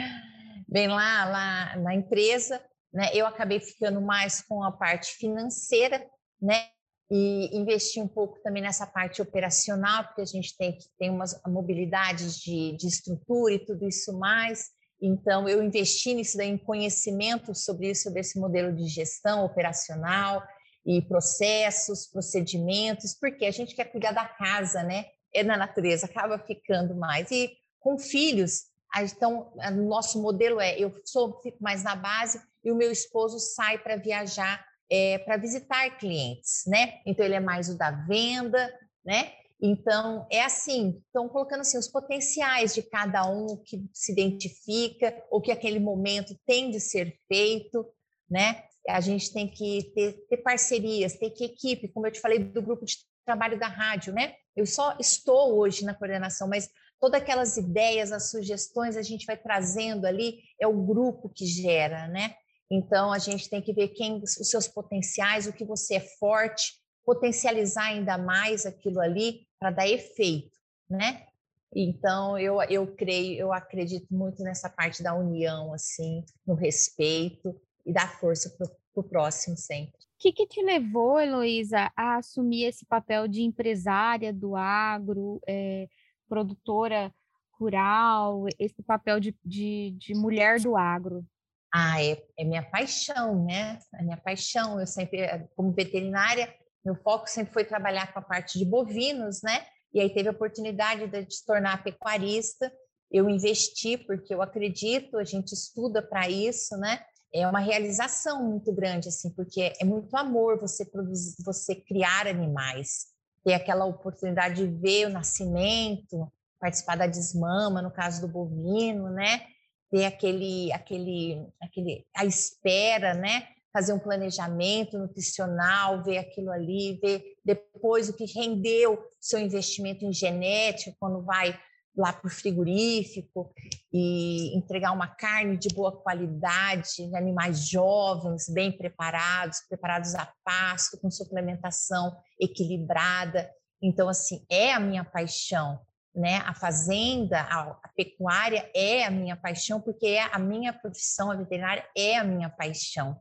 Bem, 0.68 0.86
lá, 0.86 1.24
lá 1.24 1.76
na 1.76 1.94
empresa, 1.94 2.62
né, 2.92 3.10
eu 3.14 3.26
acabei 3.26 3.58
ficando 3.58 4.02
mais 4.02 4.42
com 4.42 4.62
a 4.62 4.70
parte 4.70 5.12
financeira, 5.12 6.06
né, 6.40 6.68
e 7.10 7.56
investi 7.56 8.00
um 8.00 8.08
pouco 8.08 8.40
também 8.42 8.62
nessa 8.62 8.86
parte 8.86 9.22
operacional, 9.22 10.04
porque 10.04 10.22
a 10.22 10.26
gente 10.26 10.56
tem 10.56 10.72
que 10.72 10.88
tem 10.98 11.10
umas 11.10 11.40
mobilidades 11.46 12.36
de, 12.38 12.76
de 12.76 12.86
estrutura 12.86 13.54
e 13.54 13.64
tudo 13.64 13.86
isso 13.86 14.18
mais. 14.18 14.70
Então, 15.00 15.48
eu 15.48 15.62
investi 15.62 16.14
nisso 16.14 16.36
daí, 16.36 16.48
em 16.48 16.58
conhecimento 16.58 17.54
sobre 17.54 17.90
isso, 17.90 18.04
sobre 18.04 18.20
esse 18.20 18.38
modelo 18.38 18.74
de 18.74 18.86
gestão 18.88 19.44
operacional 19.44 20.42
e 20.84 21.02
processos, 21.02 22.06
procedimentos, 22.06 23.14
porque 23.14 23.44
a 23.44 23.50
gente 23.50 23.74
quer 23.74 23.84
cuidar 23.84 24.12
da 24.12 24.24
casa, 24.24 24.82
né? 24.82 25.06
é 25.36 25.42
na 25.42 25.56
natureza, 25.56 26.06
acaba 26.06 26.38
ficando 26.38 26.94
mais. 26.94 27.30
E 27.30 27.52
com 27.78 27.98
filhos, 27.98 28.64
então, 28.98 29.52
o 29.54 29.88
nosso 29.88 30.20
modelo 30.20 30.60
é: 30.60 30.78
eu 30.78 30.92
sou, 31.04 31.40
fico 31.42 31.62
mais 31.62 31.82
na 31.82 31.94
base 31.94 32.40
e 32.64 32.72
o 32.72 32.76
meu 32.76 32.90
esposo 32.90 33.38
sai 33.38 33.78
para 33.78 33.96
viajar, 33.96 34.65
é, 34.90 35.18
para 35.18 35.36
visitar 35.36 35.98
clientes, 35.98 36.62
né? 36.66 37.00
Então, 37.06 37.24
ele 37.24 37.34
é 37.34 37.40
mais 37.40 37.68
o 37.68 37.76
da 37.76 37.90
venda, 37.90 38.72
né? 39.04 39.32
Então, 39.60 40.26
é 40.30 40.42
assim, 40.42 41.02
estão 41.06 41.28
colocando 41.28 41.60
assim, 41.60 41.78
os 41.78 41.88
potenciais 41.88 42.74
de 42.74 42.82
cada 42.82 43.26
um 43.26 43.56
que 43.64 43.88
se 43.92 44.12
identifica, 44.12 45.16
ou 45.30 45.40
que 45.40 45.50
aquele 45.50 45.78
momento 45.78 46.38
tem 46.46 46.70
de 46.70 46.78
ser 46.78 47.18
feito, 47.26 47.86
né? 48.28 48.62
A 48.88 49.00
gente 49.00 49.32
tem 49.32 49.48
que 49.48 49.90
ter, 49.94 50.12
ter 50.28 50.36
parcerias, 50.38 51.14
ter 51.14 51.30
que 51.30 51.44
equipe, 51.44 51.88
como 51.88 52.06
eu 52.06 52.12
te 52.12 52.20
falei 52.20 52.38
do 52.38 52.62
grupo 52.62 52.84
de 52.84 52.96
trabalho 53.24 53.58
da 53.58 53.66
rádio, 53.66 54.12
né? 54.12 54.34
Eu 54.54 54.66
só 54.66 54.96
estou 55.00 55.58
hoje 55.58 55.84
na 55.84 55.94
coordenação, 55.94 56.48
mas 56.48 56.68
todas 57.00 57.20
aquelas 57.20 57.56
ideias, 57.56 58.12
as 58.12 58.30
sugestões 58.30 58.96
a 58.96 59.02
gente 59.02 59.26
vai 59.26 59.36
trazendo 59.36 60.06
ali, 60.06 60.38
é 60.60 60.66
o 60.66 60.84
grupo 60.84 61.28
que 61.28 61.46
gera, 61.46 62.06
né? 62.08 62.34
Então 62.70 63.12
a 63.12 63.18
gente 63.18 63.48
tem 63.48 63.62
que 63.62 63.72
ver 63.72 63.88
quem 63.88 64.16
os 64.22 64.50
seus 64.50 64.66
potenciais, 64.66 65.46
o 65.46 65.52
que 65.52 65.64
você 65.64 65.96
é 65.96 66.00
forte, 66.00 66.74
potencializar 67.04 67.86
ainda 67.86 68.18
mais 68.18 68.66
aquilo 68.66 69.00
ali 69.00 69.46
para 69.58 69.70
dar 69.70 69.88
efeito, 69.88 70.58
né? 70.90 71.26
Então 71.74 72.38
eu 72.38 72.60
eu 72.62 72.94
creio, 72.96 73.38
eu 73.38 73.52
acredito 73.52 74.06
muito 74.10 74.42
nessa 74.42 74.68
parte 74.68 75.02
da 75.02 75.14
união 75.14 75.72
assim, 75.72 76.24
no 76.46 76.54
respeito 76.54 77.54
e 77.84 77.92
dar 77.92 78.18
força 78.18 78.50
para 78.50 78.68
o 78.94 79.02
próximo 79.02 79.56
sempre. 79.56 79.94
O 80.16 80.18
que, 80.18 80.32
que 80.32 80.46
te 80.46 80.62
levou, 80.62 81.20
Heloísa, 81.20 81.92
a 81.94 82.16
assumir 82.16 82.64
esse 82.64 82.86
papel 82.86 83.28
de 83.28 83.42
empresária 83.42 84.32
do 84.32 84.56
agro, 84.56 85.40
é, 85.46 85.86
produtora 86.26 87.14
rural, 87.52 88.46
esse 88.58 88.82
papel 88.82 89.20
de, 89.20 89.36
de, 89.44 89.94
de, 89.98 90.14
mulher 90.14 90.58
do 90.58 90.74
agro? 90.74 91.24
Ah, 91.72 92.02
é, 92.02 92.22
é 92.38 92.44
minha 92.44 92.62
paixão, 92.62 93.44
né? 93.44 93.78
É 93.94 94.02
minha 94.02 94.16
paixão. 94.16 94.80
Eu 94.80 94.86
sempre, 94.86 95.20
eh, 95.20 95.46
como 95.54 95.72
veterinária, 95.72 96.52
meu 96.84 96.94
foco 96.96 97.28
sempre 97.28 97.52
foi 97.52 97.64
trabalhar 97.64 98.12
com 98.12 98.18
a 98.18 98.22
parte 98.22 98.58
de 98.58 98.64
bovinos, 98.64 99.42
né? 99.42 99.66
E 99.92 100.00
aí 100.00 100.12
teve 100.12 100.28
a 100.28 100.32
oportunidade 100.32 101.06
de 101.08 101.34
se 101.34 101.44
tornar 101.44 101.82
pecuarista. 101.82 102.72
Eu 103.10 103.28
investi 103.28 103.96
porque 103.96 104.34
eu 104.34 104.42
acredito, 104.42 105.18
a 105.18 105.24
gente 105.24 105.52
estuda 105.52 106.02
para 106.02 106.28
isso, 106.28 106.76
né? 106.76 107.00
é 107.32 107.46
uma 107.46 107.58
realização 107.58 108.42
muito 108.42 108.72
grande, 108.72 109.08
assim, 109.08 109.30
porque 109.30 109.72
é 109.78 109.84
muito 109.84 110.14
amor 110.16 110.58
você 110.58 110.84
produzir, 110.84 111.36
você 111.44 111.74
criar 111.74 112.26
animais, 112.26 113.06
ter 113.44 113.54
aquela 113.54 113.84
oportunidade 113.84 114.54
de 114.56 114.66
ver 114.66 115.06
o 115.06 115.10
nascimento, 115.10 116.30
participar 116.58 116.96
da 116.96 117.06
desmama, 117.06 117.82
no 117.82 117.90
caso 117.90 118.22
do 118.22 118.28
bovino, 118.28 119.10
né? 119.10 119.46
Ter 119.90 120.04
aquele, 120.04 120.72
aquele, 120.72 121.46
aquele, 121.60 122.06
a 122.14 122.24
espera, 122.24 123.14
né? 123.14 123.48
Fazer 123.72 123.92
um 123.92 123.98
planejamento 123.98 124.98
nutricional, 124.98 126.02
ver 126.02 126.18
aquilo 126.18 126.50
ali, 126.50 126.98
ver 127.02 127.22
depois 127.44 128.08
o 128.08 128.16
que 128.16 128.24
rendeu 128.24 128.98
seu 129.20 129.38
investimento 129.38 130.04
em 130.04 130.12
genética, 130.12 130.96
quando 130.98 131.22
vai 131.22 131.58
lá 131.96 132.12
para 132.12 132.28
o 132.28 132.30
frigorífico 132.30 133.50
e 133.92 134.56
entregar 134.56 134.92
uma 134.92 135.08
carne 135.08 135.56
de 135.56 135.68
boa 135.74 135.90
qualidade, 135.90 137.08
de 137.08 137.16
animais 137.16 137.68
jovens, 137.68 138.48
bem 138.48 138.70
preparados, 138.70 139.60
preparados 139.68 140.14
a 140.14 140.30
pasto, 140.44 141.00
com 141.00 141.10
suplementação 141.10 142.14
equilibrada. 142.38 143.50
Então, 143.82 144.08
assim, 144.08 144.44
é 144.50 144.72
a 144.74 144.80
minha 144.80 145.04
paixão, 145.04 145.80
né? 146.16 146.38
A 146.46 146.54
fazenda, 146.54 147.42
a, 147.42 147.78
a 147.82 147.88
pecuária 147.94 148.70
é 148.74 149.04
a 149.04 149.10
minha 149.10 149.36
paixão, 149.36 149.80
porque 149.80 150.06
é 150.06 150.22
a 150.22 150.38
minha 150.38 150.72
profissão, 150.72 151.30
a 151.30 151.36
veterinária 151.36 151.86
é 151.94 152.16
a 152.16 152.24
minha 152.24 152.48
paixão. 152.48 153.20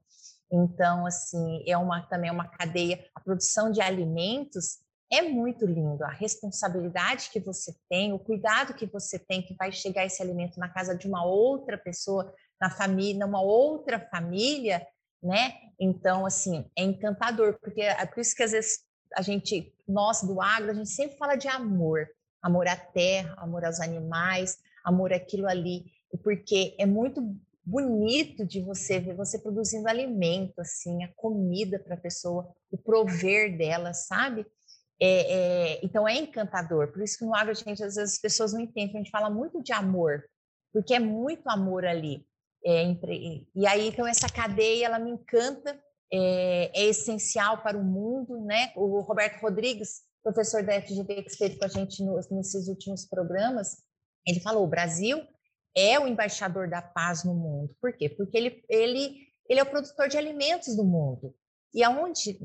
Então, 0.49 1.05
assim, 1.05 1.63
é 1.67 1.77
uma 1.77 2.01
também 2.03 2.29
é 2.29 2.33
uma 2.33 2.47
cadeia, 2.47 3.05
a 3.13 3.19
produção 3.19 3.69
de 3.71 3.81
alimentos 3.81 4.79
é 5.11 5.21
muito 5.21 5.65
lindo 5.65 6.03
a 6.03 6.09
responsabilidade 6.09 7.29
que 7.31 7.39
você 7.39 7.75
tem, 7.89 8.13
o 8.13 8.19
cuidado 8.19 8.73
que 8.73 8.85
você 8.85 9.19
tem 9.19 9.41
que 9.41 9.53
vai 9.55 9.71
chegar 9.71 10.05
esse 10.05 10.21
alimento 10.21 10.59
na 10.59 10.69
casa 10.69 10.95
de 10.95 11.07
uma 11.07 11.23
outra 11.23 11.77
pessoa, 11.77 12.33
na 12.59 12.69
família, 12.69 13.25
numa 13.25 13.41
outra 13.41 13.99
família, 13.99 14.85
né? 15.21 15.53
Então, 15.79 16.25
assim, 16.25 16.65
é 16.77 16.83
encantador, 16.83 17.59
porque 17.59 17.81
é 17.81 18.05
por 18.05 18.19
isso 18.19 18.35
que 18.35 18.43
às 18.43 18.51
vezes 18.51 18.79
a 19.15 19.21
gente, 19.21 19.73
nós 19.87 20.21
do 20.21 20.41
agro, 20.41 20.71
a 20.71 20.73
gente 20.73 20.89
sempre 20.89 21.17
fala 21.17 21.35
de 21.35 21.47
amor, 21.47 22.07
amor 22.45 22.67
à 22.67 22.75
terra, 22.75 23.33
amor 23.37 23.65
aos 23.65 23.79
animais, 23.79 24.59
amor 24.83 25.11
àquilo 25.11 25.47
ali, 25.47 25.83
porque 26.23 26.75
é 26.77 26.85
muito 26.85 27.35
bonito 27.65 28.45
de 28.45 28.61
você 28.61 28.99
ver 28.99 29.15
você 29.15 29.39
produzindo 29.39 29.89
alimento, 29.89 30.61
assim, 30.61 31.03
a 31.03 31.11
comida 31.15 31.79
para 31.79 31.95
a 31.95 31.99
pessoa, 31.99 32.47
o 32.69 32.77
prover 32.77 33.57
dela, 33.57 33.95
sabe? 33.95 34.45
É, 35.01 35.07
é, 35.09 35.79
então 35.83 36.07
é 36.07 36.15
encantador. 36.15 36.91
Por 36.91 37.01
isso 37.01 37.17
que 37.17 37.25
no 37.25 37.35
agro, 37.35 37.55
gente, 37.55 37.83
às 37.83 37.95
vezes 37.95 38.13
as 38.13 38.19
pessoas 38.19 38.53
não 38.53 38.59
entendem. 38.61 38.95
A 38.95 38.97
gente 38.99 39.09
fala 39.09 39.29
muito 39.29 39.63
de 39.63 39.73
amor, 39.73 40.23
porque 40.71 40.93
é 40.93 40.99
muito 40.99 41.49
amor 41.49 41.83
ali. 41.83 42.27
É, 42.63 42.83
e 43.55 43.65
aí, 43.65 43.87
então, 43.87 44.05
essa 44.05 44.29
cadeia, 44.29 44.85
ela 44.85 44.99
me 44.99 45.09
encanta, 45.09 45.79
é, 46.13 46.71
é, 46.75 46.85
essencial 46.85 47.63
para 47.63 47.75
o 47.75 47.83
mundo, 47.83 48.39
né? 48.41 48.71
O 48.75 48.99
Roberto 49.01 49.41
Rodrigues, 49.41 50.03
professor 50.25 50.63
da 50.63 50.81
FGV 50.81 51.21
que 51.21 51.29
esteve 51.29 51.57
com 51.57 51.65
a 51.65 51.67
gente 51.67 52.03
nos, 52.03 52.27
nesses 52.31 52.67
últimos 52.67 53.05
programas, 53.05 53.77
ele 54.25 54.39
falou: 54.39 54.63
o 54.63 54.67
Brasil 54.67 55.21
é 55.77 55.99
o 55.99 56.07
embaixador 56.07 56.67
da 56.67 56.81
paz 56.81 57.23
no 57.23 57.35
mundo. 57.35 57.75
Por 57.79 57.93
quê? 57.93 58.09
Porque 58.09 58.35
ele, 58.35 58.63
ele, 58.67 59.27
ele 59.47 59.59
é 59.59 59.63
o 59.63 59.69
produtor 59.69 60.09
de 60.09 60.17
alimentos 60.17 60.75
do 60.75 60.83
mundo. 60.83 61.35
E 61.71 61.83
aonde 61.83 62.39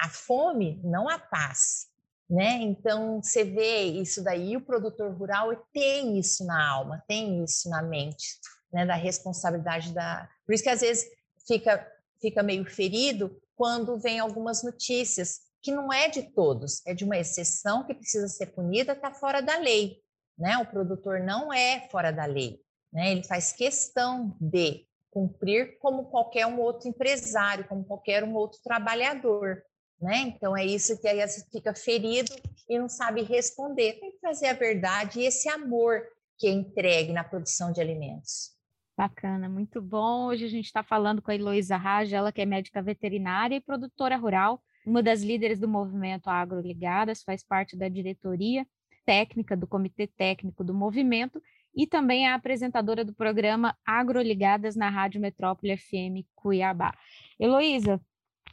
a 0.00 0.08
fome, 0.08 0.80
não 0.82 1.08
há 1.08 1.18
paz. 1.18 1.88
Né? 2.28 2.62
Então, 2.62 3.20
você 3.22 3.44
vê 3.44 3.82
isso 3.84 4.22
daí, 4.22 4.56
o 4.56 4.64
produtor 4.64 5.12
rural 5.12 5.50
tem 5.72 6.18
isso 6.18 6.44
na 6.46 6.70
alma, 6.70 7.02
tem 7.08 7.42
isso 7.42 7.68
na 7.68 7.82
mente, 7.82 8.38
né? 8.72 8.86
da 8.86 8.94
responsabilidade 8.94 9.92
da. 9.92 10.28
Por 10.46 10.54
isso 10.54 10.62
que 10.62 10.70
às 10.70 10.80
vezes 10.80 11.10
fica, 11.46 11.86
fica 12.20 12.42
meio 12.42 12.64
ferido 12.64 13.36
quando 13.56 13.98
vem 13.98 14.20
algumas 14.20 14.62
notícias 14.62 15.49
que 15.62 15.72
não 15.72 15.92
é 15.92 16.08
de 16.08 16.22
todos, 16.22 16.84
é 16.86 16.94
de 16.94 17.04
uma 17.04 17.18
exceção 17.18 17.84
que 17.84 17.94
precisa 17.94 18.28
ser 18.28 18.46
punida, 18.46 18.92
está 18.92 19.12
fora 19.12 19.40
da 19.40 19.58
lei. 19.58 20.02
Né? 20.38 20.56
O 20.58 20.66
produtor 20.66 21.20
não 21.20 21.52
é 21.52 21.86
fora 21.90 22.10
da 22.10 22.24
lei, 22.24 22.60
né? 22.92 23.12
ele 23.12 23.24
faz 23.24 23.52
questão 23.52 24.36
de 24.40 24.86
cumprir 25.10 25.78
como 25.78 26.06
qualquer 26.06 26.46
um 26.46 26.58
outro 26.60 26.88
empresário, 26.88 27.66
como 27.68 27.84
qualquer 27.84 28.24
um 28.24 28.34
outro 28.34 28.58
trabalhador. 28.62 29.62
Né? 30.00 30.18
Então 30.20 30.56
é 30.56 30.64
isso 30.64 30.98
que 30.98 31.06
aí 31.06 31.26
você 31.26 31.44
fica 31.50 31.74
ferido 31.74 32.32
e 32.68 32.78
não 32.78 32.88
sabe 32.88 33.22
responder. 33.22 34.00
Tem 34.00 34.12
que 34.12 34.20
trazer 34.20 34.46
a 34.46 34.54
verdade 34.54 35.20
e 35.20 35.26
esse 35.26 35.48
amor 35.48 36.02
que 36.38 36.46
é 36.46 36.50
entregue 36.50 37.12
na 37.12 37.22
produção 37.22 37.70
de 37.70 37.82
alimentos. 37.82 38.58
Bacana, 38.96 39.48
muito 39.48 39.80
bom. 39.80 40.26
Hoje 40.26 40.44
a 40.44 40.48
gente 40.48 40.66
está 40.66 40.82
falando 40.82 41.20
com 41.20 41.30
a 41.30 41.34
Heloísa 41.34 41.76
Raj, 41.76 42.12
ela 42.12 42.32
que 42.32 42.40
é 42.40 42.46
médica 42.46 42.82
veterinária 42.82 43.56
e 43.56 43.60
produtora 43.60 44.16
rural, 44.16 44.62
uma 44.86 45.02
das 45.02 45.22
líderes 45.22 45.58
do 45.58 45.68
movimento 45.68 46.28
Agroligadas, 46.28 47.22
faz 47.22 47.42
parte 47.42 47.76
da 47.76 47.88
diretoria 47.88 48.66
técnica 49.04 49.56
do 49.56 49.66
Comitê 49.66 50.06
Técnico 50.06 50.62
do 50.62 50.74
Movimento 50.74 51.42
e 51.74 51.86
também 51.86 52.26
é 52.26 52.32
apresentadora 52.32 53.04
do 53.04 53.14
programa 53.14 53.76
Agroligadas 53.84 54.76
na 54.76 54.88
Rádio 54.88 55.20
Metrópole 55.20 55.76
FM 55.76 56.26
Cuiabá. 56.34 56.94
Heloísa, 57.38 58.00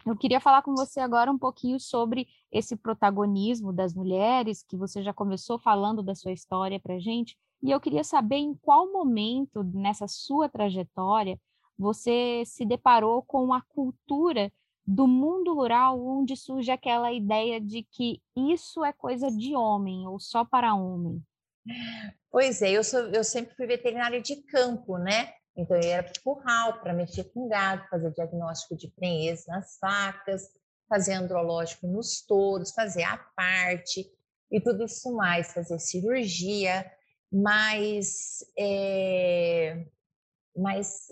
eu 0.05 0.15
queria 0.15 0.39
falar 0.39 0.61
com 0.61 0.73
você 0.73 0.99
agora 0.99 1.31
um 1.31 1.37
pouquinho 1.37 1.79
sobre 1.79 2.27
esse 2.51 2.75
protagonismo 2.75 3.73
das 3.73 3.93
mulheres, 3.93 4.63
que 4.63 4.77
você 4.77 5.03
já 5.03 5.13
começou 5.13 5.59
falando 5.59 6.01
da 6.01 6.15
sua 6.15 6.31
história 6.31 6.79
para 6.79 6.95
a 6.95 6.99
gente, 6.99 7.37
e 7.61 7.71
eu 7.71 7.79
queria 7.79 8.03
saber 8.03 8.37
em 8.37 8.53
qual 8.53 8.91
momento 8.91 9.63
nessa 9.63 10.07
sua 10.07 10.47
trajetória 10.47 11.39
você 11.77 12.43
se 12.45 12.65
deparou 12.65 13.21
com 13.23 13.53
a 13.53 13.61
cultura 13.61 14.51
do 14.87 15.05
mundo 15.05 15.53
rural, 15.53 16.01
onde 16.01 16.37
surge 16.37 16.71
aquela 16.71 17.11
ideia 17.11 17.59
de 17.59 17.83
que 17.83 18.21
isso 18.35 18.85
é 18.85 18.93
coisa 18.93 19.29
de 19.29 19.53
homem 19.53 20.07
ou 20.07 20.17
só 20.17 20.45
para 20.45 20.73
homem. 20.73 21.21
Pois 22.31 22.61
é, 22.61 22.71
eu, 22.71 22.83
sou, 22.83 23.01
eu 23.09 23.23
sempre 23.23 23.53
fui 23.55 23.67
veterinária 23.67 24.21
de 24.21 24.37
campo, 24.43 24.97
né? 24.97 25.33
Então, 25.57 25.75
eu 25.75 25.89
era 25.89 26.03
para 26.03 26.21
curral, 26.23 26.79
para 26.79 26.93
mexer 26.93 27.25
com 27.33 27.49
gado, 27.49 27.85
fazer 27.89 28.11
diagnóstico 28.11 28.77
de 28.77 28.89
prenhez 28.91 29.45
nas 29.47 29.77
vacas, 29.81 30.43
fazer 30.87 31.15
andrológico 31.15 31.87
nos 31.87 32.21
touros, 32.21 32.71
fazer 32.71 33.03
a 33.03 33.17
parte 33.35 34.09
e 34.49 34.61
tudo 34.61 34.85
isso 34.85 35.13
mais, 35.13 35.51
fazer 35.51 35.79
cirurgia, 35.79 36.89
mas, 37.29 38.45
é, 38.57 39.85
mas 40.55 41.07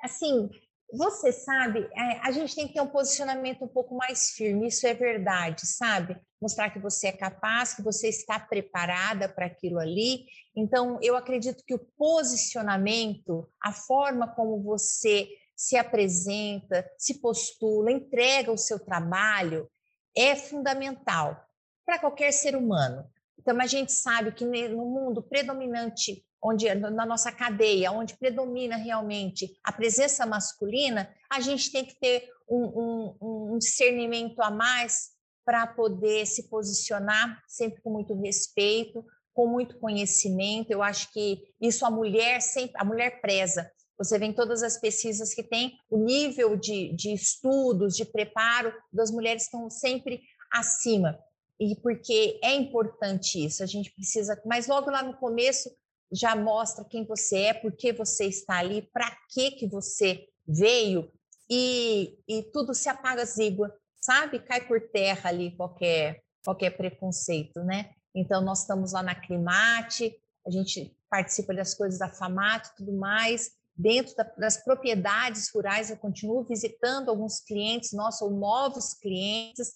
assim, 0.00 0.48
você 0.92 1.32
sabe, 1.32 1.80
é, 1.80 2.20
a 2.22 2.30
gente 2.30 2.54
tem 2.54 2.68
que 2.68 2.74
ter 2.74 2.80
um 2.80 2.86
posicionamento 2.86 3.64
um 3.64 3.68
pouco 3.68 3.96
mais 3.96 4.30
firme, 4.30 4.68
isso 4.68 4.86
é 4.86 4.94
verdade, 4.94 5.66
sabe? 5.66 6.16
Mostrar 6.40 6.70
que 6.70 6.78
você 6.78 7.08
é 7.08 7.12
capaz, 7.12 7.74
que 7.74 7.82
você 7.82 8.08
está 8.08 8.38
preparada 8.38 9.28
para 9.28 9.46
aquilo 9.46 9.78
ali. 9.78 10.26
Então, 10.56 10.98
eu 11.02 11.16
acredito 11.16 11.64
que 11.66 11.74
o 11.74 11.86
posicionamento, 11.96 13.48
a 13.60 13.72
forma 13.72 14.28
como 14.34 14.62
você 14.62 15.28
se 15.56 15.76
apresenta, 15.76 16.88
se 16.98 17.20
postula, 17.20 17.90
entrega 17.90 18.52
o 18.52 18.58
seu 18.58 18.78
trabalho, 18.78 19.68
é 20.16 20.36
fundamental 20.36 21.44
para 21.84 21.98
qualquer 21.98 22.32
ser 22.32 22.56
humano. 22.56 23.04
Então, 23.38 23.60
a 23.60 23.66
gente 23.66 23.92
sabe 23.92 24.32
que 24.32 24.44
no 24.44 24.84
mundo 24.86 25.22
predominante 25.22 26.24
onde 26.44 26.72
na 26.74 27.06
nossa 27.06 27.32
cadeia, 27.32 27.90
onde 27.90 28.18
predomina 28.18 28.76
realmente 28.76 29.58
a 29.64 29.72
presença 29.72 30.26
masculina, 30.26 31.08
a 31.30 31.40
gente 31.40 31.72
tem 31.72 31.86
que 31.86 31.98
ter 31.98 32.28
um, 32.46 33.16
um, 33.20 33.54
um 33.54 33.58
discernimento 33.58 34.42
a 34.42 34.50
mais 34.50 35.14
para 35.42 35.66
poder 35.66 36.26
se 36.26 36.48
posicionar 36.50 37.42
sempre 37.48 37.80
com 37.80 37.90
muito 37.90 38.14
respeito, 38.14 39.02
com 39.32 39.46
muito 39.46 39.78
conhecimento. 39.78 40.70
Eu 40.70 40.82
acho 40.82 41.10
que 41.12 41.42
isso 41.60 41.86
a 41.86 41.90
mulher 41.90 42.42
sempre, 42.42 42.74
a 42.76 42.84
mulher 42.84 43.22
preza. 43.22 43.70
Você 43.96 44.18
vê 44.18 44.26
em 44.26 44.32
todas 44.32 44.62
as 44.62 44.78
pesquisas 44.78 45.32
que 45.32 45.42
tem 45.42 45.78
o 45.88 45.96
nível 45.96 46.56
de, 46.56 46.92
de 46.94 47.14
estudos, 47.14 47.96
de 47.96 48.04
preparo 48.04 48.72
das 48.92 49.10
mulheres 49.10 49.44
estão 49.44 49.70
sempre 49.70 50.20
acima. 50.52 51.18
E 51.58 51.76
porque 51.76 52.38
é 52.42 52.52
importante 52.54 53.42
isso, 53.42 53.62
a 53.62 53.66
gente 53.66 53.94
precisa, 53.94 54.40
mas 54.44 54.66
logo 54.66 54.90
lá 54.90 55.02
no 55.02 55.16
começo 55.16 55.70
já 56.12 56.36
mostra 56.36 56.84
quem 56.84 57.04
você 57.04 57.38
é, 57.38 57.54
por 57.54 57.72
que 57.72 57.92
você 57.92 58.26
está 58.26 58.58
ali, 58.58 58.82
para 58.92 59.10
que 59.30 59.52
que 59.52 59.66
você 59.66 60.26
veio 60.46 61.10
e, 61.48 62.18
e 62.28 62.42
tudo 62.52 62.74
se 62.74 62.88
apaga 62.88 63.24
zígua, 63.24 63.74
sabe? 64.00 64.38
Cai 64.38 64.66
por 64.66 64.80
terra 64.80 65.30
ali 65.30 65.56
qualquer 65.56 66.22
qualquer 66.44 66.76
preconceito, 66.76 67.64
né? 67.64 67.90
Então 68.14 68.42
nós 68.42 68.60
estamos 68.60 68.92
lá 68.92 69.02
na 69.02 69.14
Climate, 69.14 70.14
a 70.46 70.50
gente 70.50 70.94
participa 71.08 71.54
das 71.54 71.74
coisas 71.74 71.98
da 71.98 72.08
FAMAT 72.08 72.68
e 72.68 72.76
tudo 72.76 72.92
mais. 72.92 73.52
Dentro 73.76 74.14
da, 74.14 74.24
das 74.38 74.56
propriedades 74.58 75.50
rurais, 75.52 75.90
eu 75.90 75.96
continuo 75.96 76.44
visitando 76.44 77.08
alguns 77.08 77.40
clientes 77.40 77.92
nossos 77.92 78.22
ou 78.22 78.30
novos 78.30 78.94
clientes. 78.94 79.72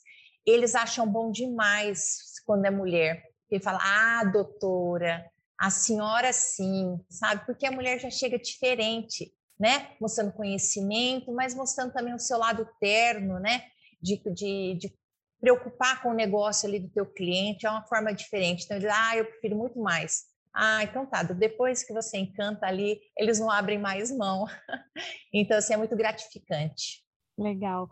Eles 0.46 0.74
acham 0.74 1.06
bom 1.06 1.32
demais 1.32 2.18
quando 2.44 2.66
é 2.66 2.70
mulher. 2.70 3.24
Ele 3.50 3.62
fala: 3.62 3.78
Ah, 3.82 4.24
doutora, 4.24 5.24
a 5.58 5.70
senhora 5.70 6.32
sim, 6.32 6.98
sabe? 7.10 7.44
Porque 7.44 7.66
a 7.66 7.72
mulher 7.72 7.98
já 7.98 8.10
chega 8.10 8.38
diferente, 8.38 9.32
né? 9.58 9.90
Mostrando 10.00 10.32
conhecimento, 10.32 11.32
mas 11.32 11.54
mostrando 11.54 11.92
também 11.92 12.14
o 12.14 12.18
seu 12.18 12.38
lado 12.38 12.68
terno, 12.80 13.40
né? 13.40 13.64
De, 14.00 14.16
de, 14.32 14.74
de 14.74 14.94
preocupar 15.40 16.02
com 16.02 16.10
o 16.10 16.14
negócio 16.14 16.68
ali 16.68 16.78
do 16.78 16.88
teu 16.88 17.06
cliente, 17.06 17.66
é 17.66 17.70
uma 17.70 17.84
forma 17.86 18.12
diferente. 18.12 18.64
Então, 18.64 18.76
ele 18.76 18.88
ah, 18.88 19.16
eu 19.16 19.24
prefiro 19.24 19.56
muito 19.56 19.80
mais. 19.80 20.26
Ah, 20.54 20.82
então 20.82 21.06
tá, 21.06 21.22
depois 21.22 21.84
que 21.84 21.92
você 21.92 22.18
encanta 22.18 22.66
ali, 22.66 23.00
eles 23.16 23.38
não 23.38 23.50
abrem 23.50 23.78
mais 23.78 24.10
mão. 24.10 24.46
então, 25.32 25.56
assim, 25.58 25.74
é 25.74 25.76
muito 25.76 25.96
gratificante. 25.96 27.04
Legal. 27.36 27.88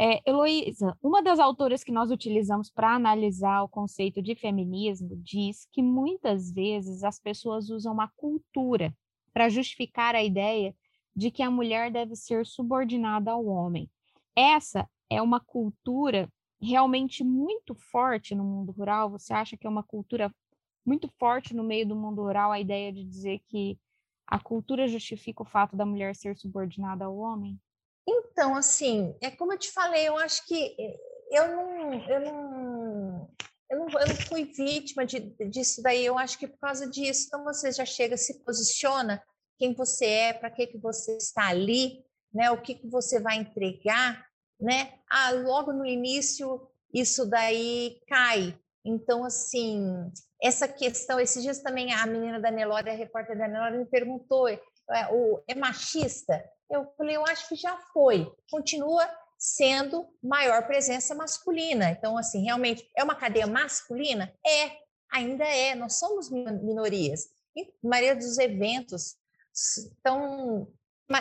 É, 0.00 0.22
Heloísa, 0.24 0.96
uma 1.02 1.20
das 1.20 1.40
autoras 1.40 1.82
que 1.82 1.90
nós 1.90 2.12
utilizamos 2.12 2.70
para 2.70 2.94
analisar 2.94 3.64
o 3.64 3.68
conceito 3.68 4.22
de 4.22 4.36
feminismo 4.36 5.16
diz 5.16 5.66
que 5.72 5.82
muitas 5.82 6.52
vezes 6.52 7.02
as 7.02 7.18
pessoas 7.18 7.68
usam 7.68 8.00
a 8.00 8.06
cultura 8.06 8.94
para 9.32 9.48
justificar 9.48 10.14
a 10.14 10.22
ideia 10.22 10.72
de 11.16 11.32
que 11.32 11.42
a 11.42 11.50
mulher 11.50 11.90
deve 11.90 12.14
ser 12.14 12.46
subordinada 12.46 13.32
ao 13.32 13.44
homem. 13.44 13.90
Essa 14.36 14.88
é 15.10 15.20
uma 15.20 15.40
cultura 15.40 16.32
realmente 16.62 17.24
muito 17.24 17.74
forte 17.74 18.36
no 18.36 18.44
mundo 18.44 18.70
rural? 18.70 19.10
Você 19.10 19.32
acha 19.32 19.56
que 19.56 19.66
é 19.66 19.70
uma 19.70 19.82
cultura 19.82 20.32
muito 20.86 21.08
forte 21.18 21.52
no 21.52 21.64
meio 21.64 21.88
do 21.88 21.96
mundo 21.96 22.22
rural 22.22 22.52
a 22.52 22.60
ideia 22.60 22.92
de 22.92 23.02
dizer 23.02 23.40
que 23.48 23.76
a 24.24 24.38
cultura 24.38 24.86
justifica 24.86 25.42
o 25.42 25.46
fato 25.46 25.74
da 25.74 25.84
mulher 25.84 26.14
ser 26.14 26.36
subordinada 26.36 27.04
ao 27.04 27.16
homem? 27.16 27.58
Então, 28.10 28.56
assim, 28.56 29.14
é 29.20 29.30
como 29.30 29.52
eu 29.52 29.58
te 29.58 29.70
falei, 29.70 30.08
eu 30.08 30.16
acho 30.16 30.46
que 30.46 30.74
eh, 30.78 30.96
eu 31.30 31.48
não, 31.48 31.92
eu 32.08 32.20
não, 32.20 33.30
eu 33.70 33.78
não, 33.78 33.88
eu 34.00 34.06
não 34.06 34.16
fui 34.26 34.44
vítima 34.46 35.04
de, 35.04 35.20
disso 35.50 35.82
daí, 35.82 36.06
eu 36.06 36.18
acho 36.18 36.38
que 36.38 36.48
por 36.48 36.58
causa 36.58 36.88
disso, 36.88 37.26
então 37.26 37.44
você 37.44 37.70
já 37.70 37.84
chega, 37.84 38.16
se 38.16 38.42
posiciona 38.42 39.22
quem 39.58 39.74
você 39.74 40.06
é, 40.06 40.32
para 40.32 40.50
que, 40.50 40.66
que 40.68 40.78
você 40.78 41.18
está 41.18 41.48
ali, 41.48 42.02
né? 42.32 42.50
O 42.50 42.62
que, 42.62 42.76
que 42.76 42.88
você 42.88 43.20
vai 43.20 43.36
entregar, 43.36 44.24
né? 44.58 44.94
Ah, 45.10 45.32
logo 45.32 45.72
no 45.72 45.84
início 45.84 46.66
isso 46.94 47.28
daí 47.28 48.00
cai. 48.08 48.58
Então, 48.82 49.22
assim, 49.22 50.10
essa 50.42 50.66
questão, 50.66 51.20
esses 51.20 51.42
dias 51.42 51.60
também 51.60 51.92
a 51.92 52.06
menina 52.06 52.40
da 52.40 52.50
Nelore, 52.50 52.88
a 52.88 52.94
repórter 52.94 53.36
da 53.36 53.46
Nelore, 53.46 53.78
me 53.78 53.84
perguntou, 53.84 54.48
é, 54.48 54.60
o, 55.10 55.42
é 55.46 55.54
machista? 55.54 56.42
Eu 56.70 56.86
falei, 56.96 57.16
eu 57.16 57.24
acho 57.24 57.48
que 57.48 57.56
já 57.56 57.76
foi. 57.92 58.30
Continua 58.50 59.08
sendo 59.38 60.06
maior 60.22 60.66
presença 60.66 61.14
masculina. 61.14 61.90
Então, 61.90 62.18
assim, 62.18 62.42
realmente 62.42 62.88
é 62.96 63.02
uma 63.02 63.14
cadeia 63.14 63.46
masculina? 63.46 64.32
É, 64.44 64.76
ainda 65.10 65.44
é. 65.44 65.74
Nós 65.74 65.94
somos 65.94 66.30
minorias. 66.30 67.28
E 67.56 67.62
a 67.62 67.88
maioria 67.88 68.16
dos 68.16 68.38
eventos 68.38 69.16
então 70.00 70.68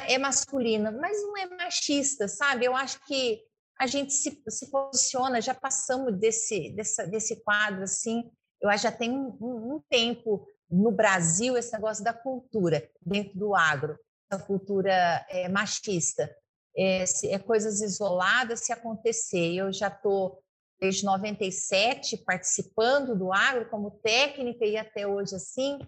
é 0.08 0.18
masculina, 0.18 0.92
mas 0.92 1.22
não 1.22 1.38
é 1.38 1.48
machista, 1.48 2.28
sabe? 2.28 2.66
Eu 2.66 2.76
acho 2.76 3.04
que 3.06 3.42
a 3.80 3.88
gente 3.88 4.14
se, 4.14 4.42
se 4.50 4.70
posiciona, 4.70 5.42
já 5.42 5.54
passamos 5.54 6.18
desse, 6.20 6.72
dessa, 6.72 7.06
desse 7.06 7.42
quadro 7.44 7.84
assim, 7.84 8.30
eu 8.62 8.70
acho 8.70 8.86
que 8.86 8.92
já 8.92 8.98
tem 8.98 9.12
um, 9.12 9.38
um, 9.40 9.76
um 9.76 9.84
tempo 9.90 10.46
no 10.70 10.92
Brasil 10.92 11.56
esse 11.56 11.72
negócio 11.74 12.04
da 12.04 12.14
cultura 12.14 12.90
dentro 13.02 13.38
do 13.38 13.56
agro, 13.56 13.98
a 14.30 14.38
cultura 14.38 15.26
é, 15.30 15.48
machista. 15.48 16.30
É, 16.78 17.04
é, 17.26 17.40
coisas 17.40 17.82
isoladas 17.82 18.66
se 18.66 18.72
acontecer. 18.72 19.56
Eu 19.56 19.74
já 19.74 19.88
estou 19.88 20.44
desde 20.80 21.06
97 21.06 22.18
participando 22.18 23.18
do 23.18 23.34
agro 23.34 23.68
como 23.70 24.00
técnica 24.00 24.66
e 24.66 24.78
até 24.78 25.08
hoje 25.08 25.36
assim, 25.36 25.80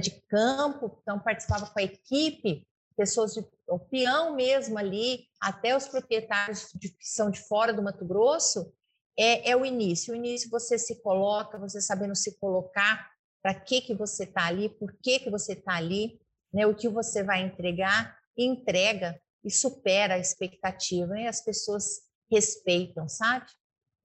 de 0.00 0.10
campo, 0.28 0.98
então 1.02 1.18
participava 1.18 1.66
com 1.66 1.78
a 1.78 1.82
equipe, 1.82 2.66
pessoas 2.96 3.34
de 3.34 3.44
o 3.68 3.78
peão 3.78 4.34
mesmo 4.34 4.78
ali, 4.78 5.26
até 5.40 5.76
os 5.76 5.88
proprietários 5.88 6.68
de, 6.74 6.90
que 6.90 7.06
são 7.06 7.30
de 7.30 7.40
fora 7.40 7.72
do 7.72 7.82
Mato 7.82 8.04
Grosso, 8.04 8.72
é, 9.18 9.50
é 9.50 9.56
o 9.56 9.64
início. 9.64 10.12
O 10.12 10.16
início 10.16 10.50
você 10.50 10.78
se 10.78 11.00
coloca, 11.02 11.58
você 11.58 11.80
sabendo 11.80 12.14
se 12.14 12.38
colocar, 12.38 13.10
para 13.42 13.54
que 13.54 13.80
que 13.80 13.94
você 13.94 14.24
está 14.24 14.46
ali, 14.46 14.68
por 14.68 14.92
que 15.02 15.18
que 15.18 15.30
você 15.30 15.52
está 15.52 15.76
ali, 15.76 16.20
né? 16.54 16.64
O 16.66 16.74
que 16.74 16.88
você 16.88 17.24
vai 17.24 17.42
entregar, 17.42 18.16
entrega 18.38 19.20
e 19.44 19.50
supera 19.50 20.14
a 20.14 20.18
expectativa 20.18 21.18
e 21.18 21.26
as 21.26 21.44
pessoas 21.44 22.00
respeitam, 22.30 23.08
sabe? 23.08 23.46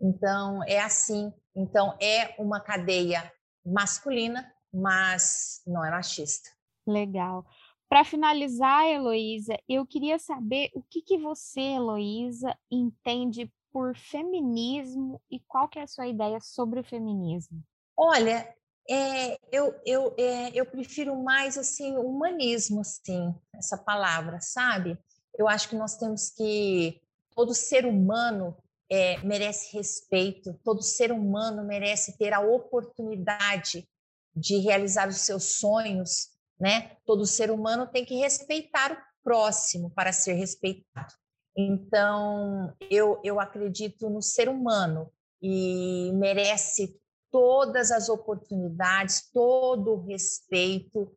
Então, 0.02 0.64
é 0.66 0.80
assim. 0.80 1.32
Então, 1.56 1.96
é 2.02 2.36
uma 2.42 2.60
cadeia 2.60 3.32
masculina, 3.64 4.52
mas 4.74 5.62
não 5.66 5.86
é 5.86 5.92
machista. 5.92 6.50
Legal. 6.88 7.46
Para 7.88 8.04
finalizar, 8.04 8.86
Heloísa, 8.86 9.58
eu 9.68 9.86
queria 9.86 10.18
saber 10.20 10.70
o 10.74 10.82
que, 10.82 11.02
que 11.02 11.18
você, 11.18 11.62
Heloísa, 11.62 12.56
entende 12.72 13.52
por 13.72 13.96
feminismo 13.96 15.22
e 15.30 15.40
qual 15.40 15.68
que 15.68 15.80
é 15.80 15.84
a 15.84 15.88
sua 15.88 16.08
ideia 16.08 16.40
sobre 16.40 16.80
o 16.80 16.84
feminismo? 16.84 17.64
Olha, 17.98 18.48
é, 18.90 19.38
eu, 19.52 19.80
eu, 19.86 20.16
é, 20.18 20.52
eu 20.54 20.66
prefiro 20.66 21.16
mais 21.22 21.58
assim 21.58 21.96
humanismo, 21.96 22.82
assim, 22.82 23.36
essa 23.54 23.78
palavra, 23.78 24.42
sabe? 24.42 24.98
Eu 25.38 25.48
acho 25.48 25.70
que 25.70 25.76
nós 25.76 25.96
temos 25.96 26.30
que 26.32 27.00
todo 27.36 27.54
ser 27.54 27.86
humano 27.86 28.58
é, 28.90 29.18
merece 29.20 29.78
respeito, 29.78 30.60
todo 30.64 30.82
ser 30.82 31.12
humano 31.12 31.64
merece 31.64 32.18
ter 32.18 32.34
a 32.34 32.40
oportunidade 32.40 33.88
de 34.36 34.58
realizar 34.58 35.08
os 35.08 35.18
seus 35.18 35.60
sonhos, 35.60 36.30
né? 36.60 36.98
Todo 37.06 37.26
ser 37.28 37.52
humano 37.52 37.86
tem 37.88 38.04
que 38.04 38.16
respeitar 38.16 38.92
o 38.92 38.98
próximo 39.24 39.92
para 39.92 40.12
ser 40.12 40.34
respeitado. 40.34 41.14
Então, 41.56 42.74
eu, 42.90 43.20
eu 43.24 43.40
acredito 43.40 44.10
no 44.10 44.22
ser 44.22 44.50
humano 44.50 45.12
e 45.42 46.12
merece 46.16 47.00
todas 47.32 47.92
as 47.92 48.10
oportunidades, 48.10 49.30
todo 49.32 49.94
o 49.94 50.06
respeito 50.06 51.12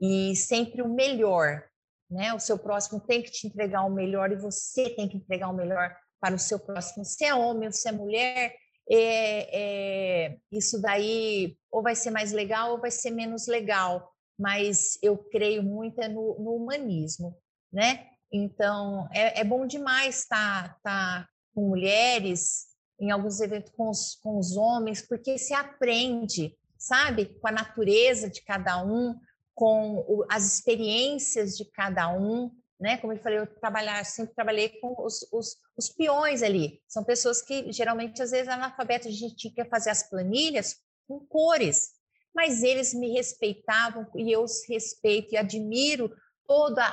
e 0.00 0.34
sempre 0.36 0.82
o 0.82 0.88
melhor, 0.88 1.64
né? 2.10 2.32
O 2.34 2.40
seu 2.40 2.58
próximo 2.58 3.00
tem 3.00 3.22
que 3.22 3.30
te 3.30 3.46
entregar 3.46 3.84
o 3.84 3.90
melhor 3.90 4.30
e 4.30 4.36
você 4.36 4.90
tem 4.90 5.08
que 5.08 5.16
entregar 5.16 5.48
o 5.48 5.54
melhor 5.54 5.94
para 6.20 6.34
o 6.34 6.38
seu 6.38 6.58
próximo. 6.58 7.04
Se 7.04 7.24
é 7.24 7.34
homem 7.34 7.66
ou 7.66 7.72
se 7.72 7.88
é 7.88 7.92
mulher, 7.92 8.54
é, 8.88 10.26
é, 10.28 10.36
isso 10.52 10.80
daí 10.80 11.56
ou 11.70 11.82
vai 11.82 11.94
ser 11.94 12.10
mais 12.10 12.32
legal 12.32 12.72
ou 12.72 12.80
vai 12.80 12.90
ser 12.90 13.10
menos 13.10 13.46
legal, 13.46 14.12
mas 14.38 14.98
eu 15.02 15.16
creio 15.16 15.62
muito 15.62 16.00
é 16.00 16.08
no, 16.08 16.38
no 16.38 16.54
humanismo, 16.54 17.36
né? 17.72 18.06
Então, 18.32 19.08
é, 19.12 19.40
é 19.40 19.44
bom 19.44 19.66
demais 19.66 20.20
estar 20.20 20.74
tá, 20.74 20.80
tá 20.82 21.28
com 21.54 21.68
mulheres, 21.68 22.66
em 22.98 23.10
alguns 23.10 23.40
eventos 23.40 23.72
com 23.76 23.88
os, 23.90 24.14
com 24.22 24.38
os 24.38 24.56
homens, 24.56 25.02
porque 25.02 25.38
se 25.38 25.54
aprende, 25.54 26.56
sabe? 26.78 27.26
Com 27.40 27.48
a 27.48 27.52
natureza 27.52 28.28
de 28.28 28.42
cada 28.42 28.82
um, 28.82 29.14
com 29.54 29.98
o, 30.08 30.24
as 30.30 30.46
experiências 30.46 31.56
de 31.56 31.64
cada 31.64 32.08
um, 32.08 32.50
né? 32.78 32.98
Como 32.98 33.12
eu 33.12 33.18
falei, 33.18 33.38
eu 33.38 33.46
trabalhar, 33.46 34.04
sempre 34.04 34.34
trabalhei 34.34 34.68
com 34.80 34.94
os, 34.98 35.26
os, 35.32 35.56
os 35.76 35.88
peões 35.88 36.42
ali. 36.42 36.80
São 36.86 37.04
pessoas 37.04 37.42
que 37.42 37.72
geralmente, 37.72 38.22
às 38.22 38.30
vezes, 38.30 38.48
analfabetas, 38.48 39.08
a 39.08 39.10
gente 39.16 39.50
quer 39.50 39.68
fazer 39.68 39.90
as 39.90 40.02
planilhas 40.02 40.76
com 41.08 41.20
cores, 41.20 41.92
mas 42.34 42.62
eles 42.62 42.92
me 42.92 43.12
respeitavam 43.12 44.06
e 44.14 44.30
eu 44.30 44.42
os 44.42 44.66
respeito 44.68 45.34
e 45.34 45.38
admiro 45.38 46.14
toda 46.46 46.84
a, 46.84 46.92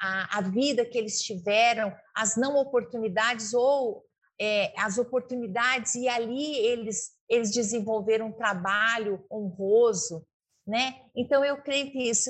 a, 0.00 0.38
a 0.38 0.40
vida 0.42 0.84
que 0.84 0.98
eles 0.98 1.20
tiveram, 1.22 1.94
as 2.14 2.36
não 2.36 2.56
oportunidades 2.56 3.54
ou 3.54 4.04
é, 4.44 4.72
as 4.76 4.98
oportunidades, 4.98 5.94
e 5.94 6.08
ali 6.08 6.56
eles, 6.56 7.12
eles 7.28 7.52
desenvolveram 7.52 8.26
um 8.26 8.32
trabalho 8.32 9.24
honroso, 9.30 10.26
né? 10.66 11.00
Então, 11.14 11.44
eu 11.44 11.62
creio 11.62 11.92
que 11.92 12.10
isso 12.10 12.28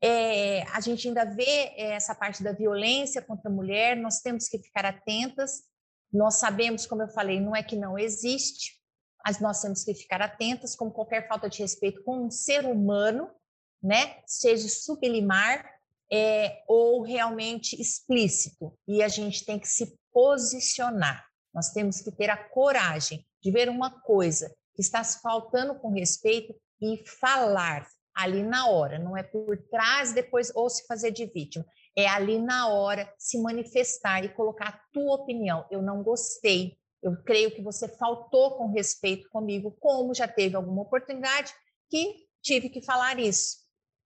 é, 0.00 0.62
a 0.70 0.80
gente 0.80 1.08
ainda 1.08 1.24
vê 1.24 1.72
essa 1.76 2.14
parte 2.14 2.40
da 2.40 2.52
violência 2.52 3.20
contra 3.20 3.50
a 3.50 3.52
mulher, 3.52 3.96
nós 3.96 4.20
temos 4.20 4.48
que 4.48 4.60
ficar 4.60 4.84
atentas. 4.84 5.64
Nós 6.12 6.36
sabemos, 6.36 6.86
como 6.86 7.02
eu 7.02 7.08
falei, 7.08 7.40
não 7.40 7.56
é 7.56 7.64
que 7.64 7.74
não 7.74 7.98
existe, 7.98 8.80
mas 9.26 9.40
nós 9.40 9.60
temos 9.60 9.82
que 9.82 9.92
ficar 9.92 10.22
atentas, 10.22 10.76
como 10.76 10.92
qualquer 10.92 11.26
falta 11.26 11.48
de 11.48 11.58
respeito 11.58 12.04
com 12.04 12.26
um 12.26 12.30
ser 12.30 12.64
humano, 12.64 13.28
né? 13.82 14.18
Seja 14.24 14.68
sublimar 14.68 15.68
é, 16.12 16.62
ou 16.68 17.02
realmente 17.02 17.80
explícito. 17.80 18.78
E 18.86 19.02
a 19.02 19.08
gente 19.08 19.44
tem 19.44 19.58
que 19.58 19.66
se 19.66 19.98
posicionar. 20.14 21.26
Nós 21.52 21.70
temos 21.70 22.00
que 22.00 22.10
ter 22.10 22.30
a 22.30 22.36
coragem 22.36 23.26
de 23.42 23.50
ver 23.50 23.68
uma 23.68 23.90
coisa 24.00 24.48
que 24.74 24.80
está 24.80 25.04
se 25.04 25.20
faltando 25.20 25.74
com 25.74 25.90
respeito 25.90 26.54
e 26.80 27.04
falar 27.06 27.86
ali 28.14 28.42
na 28.42 28.68
hora, 28.68 28.98
não 28.98 29.16
é 29.16 29.24
por 29.24 29.58
trás 29.68 30.12
depois 30.12 30.54
ou 30.54 30.70
se 30.70 30.86
fazer 30.86 31.10
de 31.10 31.26
vítima, 31.26 31.66
é 31.96 32.06
ali 32.06 32.38
na 32.38 32.68
hora 32.68 33.12
se 33.18 33.40
manifestar 33.40 34.24
e 34.24 34.28
colocar 34.28 34.68
a 34.68 34.80
tua 34.92 35.16
opinião. 35.16 35.66
Eu 35.70 35.82
não 35.82 36.02
gostei, 36.02 36.76
eu 37.02 37.16
creio 37.24 37.50
que 37.50 37.60
você 37.60 37.88
faltou 37.88 38.56
com 38.56 38.72
respeito 38.72 39.28
comigo, 39.30 39.76
como 39.80 40.14
já 40.14 40.28
teve 40.28 40.54
alguma 40.54 40.82
oportunidade 40.82 41.52
que 41.90 42.24
tive 42.40 42.68
que 42.68 42.82
falar 42.82 43.18
isso, 43.18 43.58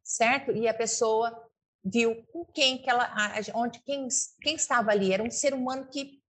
certo? 0.02 0.52
E 0.52 0.66
a 0.66 0.74
pessoa 0.74 1.47
viu 1.84 2.22
com 2.32 2.44
quem 2.44 2.78
que 2.78 2.90
ela, 2.90 3.10
onde 3.54 3.80
quem, 3.80 4.08
quem 4.40 4.54
estava 4.56 4.90
ali 4.90 5.12
era 5.12 5.22
um 5.22 5.30
ser 5.30 5.54
humano 5.54 5.86
que 5.86 6.22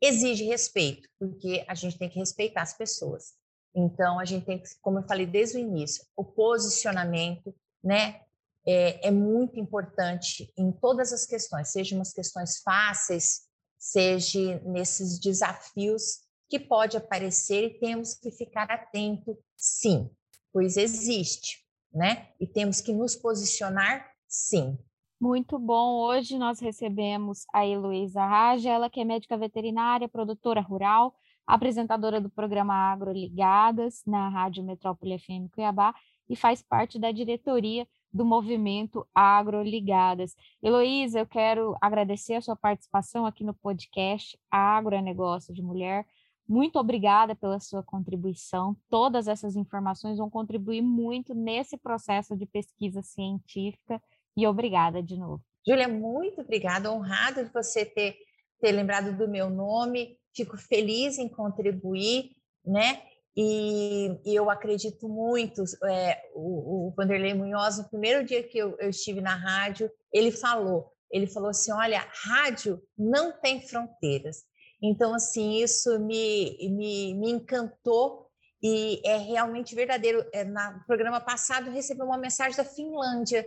exige 0.00 0.44
respeito, 0.44 1.08
porque 1.18 1.64
a 1.68 1.74
gente 1.74 1.98
tem 1.98 2.08
que 2.08 2.18
respeitar 2.18 2.62
as 2.62 2.76
pessoas. 2.76 3.34
Então, 3.74 4.18
a 4.18 4.24
gente 4.24 4.46
tem 4.46 4.58
que, 4.58 4.68
como 4.80 4.98
eu 4.98 5.06
falei 5.06 5.26
desde 5.26 5.58
o 5.58 5.60
início, 5.60 6.04
o 6.16 6.24
posicionamento, 6.24 7.54
né, 7.82 8.20
é, 8.66 9.08
é 9.08 9.10
muito 9.10 9.60
importante 9.60 10.52
em 10.56 10.72
todas 10.72 11.12
as 11.12 11.24
questões, 11.24 11.68
sejam 11.68 11.98
umas 11.98 12.12
questões 12.12 12.58
fáceis, 12.62 13.42
seja 13.78 14.60
nesses 14.64 15.20
desafios 15.20 16.26
que 16.48 16.58
pode 16.58 16.96
aparecer 16.96 17.64
e 17.64 17.78
temos 17.78 18.14
que 18.14 18.30
ficar 18.30 18.70
atento, 18.70 19.38
sim, 19.56 20.10
pois 20.52 20.76
existe, 20.76 21.64
né? 21.92 22.28
E 22.40 22.46
temos 22.46 22.80
que 22.80 22.92
nos 22.92 23.14
posicionar, 23.14 24.10
sim. 24.28 24.78
Muito 25.18 25.58
bom. 25.58 26.02
Hoje 26.02 26.38
nós 26.38 26.60
recebemos 26.60 27.46
a 27.52 27.66
Heloísa 27.66 28.22
Raja, 28.22 28.70
ela 28.70 28.90
que 28.90 29.00
é 29.00 29.04
médica 29.04 29.36
veterinária, 29.36 30.06
produtora 30.06 30.60
rural, 30.60 31.14
apresentadora 31.46 32.20
do 32.20 32.28
programa 32.28 32.74
Agro 32.74 33.12
Ligadas 33.12 34.02
na 34.06 34.28
Rádio 34.28 34.62
Metrópole 34.62 35.18
FM 35.18 35.50
Cuiabá 35.54 35.94
e 36.28 36.36
faz 36.36 36.60
parte 36.60 36.98
da 36.98 37.12
diretoria 37.12 37.88
do 38.12 38.26
movimento 38.26 39.06
Agro 39.14 39.62
Ligadas. 39.62 40.36
Heloísa, 40.62 41.20
eu 41.20 41.26
quero 41.26 41.74
agradecer 41.80 42.34
a 42.34 42.42
sua 42.42 42.56
participação 42.56 43.24
aqui 43.24 43.42
no 43.42 43.54
podcast 43.54 44.38
Agro 44.50 44.94
é 44.94 45.00
Negócio 45.00 45.54
de 45.54 45.62
Mulher. 45.62 46.06
Muito 46.46 46.78
obrigada 46.78 47.34
pela 47.34 47.58
sua 47.58 47.82
contribuição. 47.82 48.76
Todas 48.90 49.28
essas 49.28 49.56
informações 49.56 50.18
vão 50.18 50.28
contribuir 50.28 50.82
muito 50.82 51.34
nesse 51.34 51.78
processo 51.78 52.36
de 52.36 52.44
pesquisa 52.44 53.00
científica 53.00 54.00
e 54.36 54.46
obrigada 54.46 55.02
de 55.02 55.16
novo. 55.16 55.42
Júlia, 55.66 55.88
muito 55.88 56.40
obrigada, 56.40 56.92
honrada 56.92 57.44
de 57.44 57.52
você 57.52 57.84
ter, 57.84 58.16
ter 58.60 58.72
lembrado 58.72 59.16
do 59.16 59.28
meu 59.28 59.50
nome 59.50 60.16
fico 60.36 60.58
feliz 60.58 61.18
em 61.18 61.28
contribuir, 61.28 62.30
né? 62.64 63.02
E, 63.34 64.18
e 64.24 64.34
eu 64.34 64.50
acredito 64.50 65.08
muito. 65.08 65.64
É, 65.84 66.22
o, 66.34 66.88
o 66.88 66.94
Vanderlei 66.94 67.34
Munhoz, 67.34 67.78
no 67.78 67.88
primeiro 67.88 68.24
dia 68.24 68.42
que 68.42 68.58
eu, 68.58 68.76
eu 68.78 68.90
estive 68.90 69.20
na 69.20 69.34
rádio, 69.34 69.90
ele 70.12 70.30
falou: 70.30 70.92
ele 71.10 71.26
falou 71.26 71.50
assim: 71.50 71.72
olha, 71.72 72.06
rádio 72.24 72.80
não 72.96 73.32
tem 73.32 73.60
fronteiras. 73.60 74.44
Então, 74.82 75.14
assim, 75.14 75.62
isso 75.62 75.98
me, 76.00 76.56
me, 76.70 77.14
me 77.14 77.30
encantou 77.30 78.26
e 78.62 79.00
é 79.04 79.16
realmente 79.16 79.74
verdadeiro. 79.74 80.24
É, 80.32 80.44
no 80.44 80.84
programa 80.86 81.20
passado, 81.20 81.70
recebi 81.70 82.02
uma 82.02 82.18
mensagem 82.18 82.56
da 82.56 82.64
Finlândia 82.64 83.46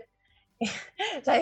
Já. 1.23 1.33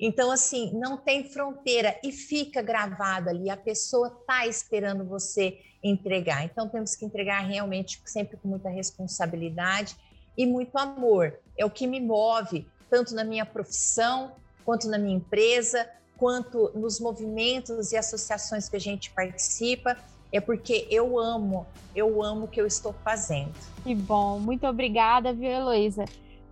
Então, 0.00 0.30
assim, 0.30 0.72
não 0.74 0.96
tem 0.96 1.24
fronteira 1.24 1.98
e 2.02 2.10
fica 2.10 2.62
gravado 2.62 3.28
ali. 3.28 3.50
A 3.50 3.56
pessoa 3.56 4.08
está 4.08 4.46
esperando 4.46 5.04
você 5.04 5.58
entregar. 5.82 6.44
Então, 6.44 6.68
temos 6.68 6.96
que 6.96 7.04
entregar 7.04 7.40
realmente 7.40 8.00
sempre 8.04 8.36
com 8.36 8.48
muita 8.48 8.68
responsabilidade 8.68 9.96
e 10.36 10.46
muito 10.46 10.76
amor. 10.78 11.38
É 11.56 11.64
o 11.64 11.70
que 11.70 11.86
me 11.86 12.00
move, 12.00 12.66
tanto 12.90 13.14
na 13.14 13.24
minha 13.24 13.44
profissão, 13.44 14.32
quanto 14.64 14.88
na 14.88 14.98
minha 14.98 15.16
empresa, 15.16 15.88
quanto 16.16 16.72
nos 16.74 16.98
movimentos 16.98 17.92
e 17.92 17.96
associações 17.96 18.68
que 18.68 18.76
a 18.76 18.80
gente 18.80 19.10
participa. 19.10 19.96
É 20.32 20.40
porque 20.40 20.88
eu 20.90 21.18
amo, 21.18 21.66
eu 21.94 22.22
amo 22.22 22.46
o 22.46 22.48
que 22.48 22.60
eu 22.60 22.66
estou 22.66 22.92
fazendo. 23.04 23.54
Que 23.84 23.94
bom, 23.94 24.40
muito 24.40 24.66
obrigada, 24.66 25.32
viu, 25.32 25.48
Heloísa? 25.48 26.04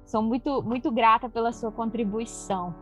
Sou 0.07 0.23
muito, 0.23 0.63
muito 0.63 0.91
grata 0.91 1.29
pela 1.29 1.53
sua 1.53 1.73
contribuição. 1.73 2.75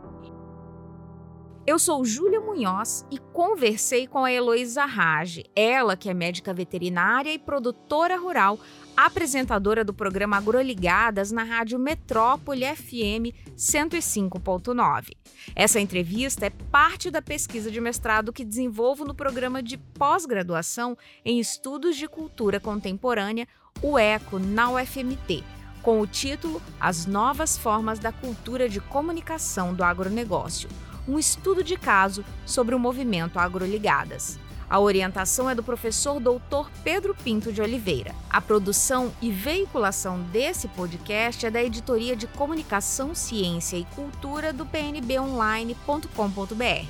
Eu 1.65 1.79
sou 1.79 2.05
Júlia 2.05 2.41
Munhoz 2.41 3.07
e 3.09 3.19
conversei 3.19 4.09
com 4.09 4.25
a 4.25 4.33
Heloísa 4.33 4.85
Rage, 4.85 5.45
ela 5.55 5.97
que 5.97 6.11
é 6.11 6.15
médica 6.15 6.53
veterinária 6.53 7.33
e 7.33 7.39
produtora 7.39 8.17
rural, 8.19 8.59
apresentadora 8.97 9.85
do 9.85 9.95
programa 9.95 10.39
Agroligadas 10.39 11.31
na 11.31 11.45
rádio 11.45 11.79
Metrópole 11.79 12.65
FM 12.65 13.31
105.9. 13.57 15.13
Essa 15.55 15.79
entrevista 15.79 16.47
é 16.47 16.51
parte 16.51 17.13
da 17.13 17.23
pesquisa 17.23 17.71
de 17.71 17.81
mestrado 17.81 18.33
que 18.33 18.45
desenvolvo 18.45 19.05
no 19.05 19.15
programa 19.15 19.63
de 19.63 19.79
pós-graduação 19.79 20.99
em 21.25 21.39
Estudos 21.39 21.97
de 21.97 22.09
Cultura 22.09 22.59
Contemporânea, 22.59 23.47
o 23.81 23.97
ECO, 23.97 24.41
na 24.41 24.69
UFMT 24.73 25.62
com 25.83 26.01
o 26.01 26.07
título 26.07 26.63
As 26.81 27.05
Novas 27.07 27.59
Formas 27.59 27.99
da 27.99 28.13
Cultura 28.13 28.69
de 28.69 28.81
Comunicação 28.81 29.75
do 29.75 29.83
Agronegócio, 29.83 30.69
um 31.07 31.19
estudo 31.19 31.65
de 31.65 31.77
caso 31.77 32.25
sobre 32.47 32.75
o 32.75 32.79
movimento 32.79 33.39
Agroligadas. 33.39 34.39
A 34.71 34.81
orientação 34.81 35.51
é 35.51 35.55
do 35.55 35.63
professor 35.63 36.19
doutor 36.19 36.71
Pedro 36.83 37.15
Pinto 37.15 37.53
de 37.53 37.61
Oliveira. 37.61 38.15
A 38.31 38.41
produção 38.41 39.13
e 39.21 39.31
veiculação 39.31 40.23
desse 40.33 40.67
podcast 40.69 41.45
é 41.45 41.51
da 41.51 41.63
editoria 41.63 42.17
de 42.17 42.27
Comunicação, 42.27 43.15
Ciência 43.15 43.77
e 43.77 43.85
Cultura 43.95 44.51
do 44.51 44.65
pnbonline.com.br. 44.65 46.87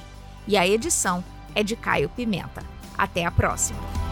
E 0.47 0.57
a 0.57 0.65
edição 0.65 1.25
é 1.57 1.65
de 1.65 1.75
Caio 1.75 2.09
Pimenta. 2.09 2.63
Até 2.97 3.25
a 3.25 3.33
próxima! 3.33 4.12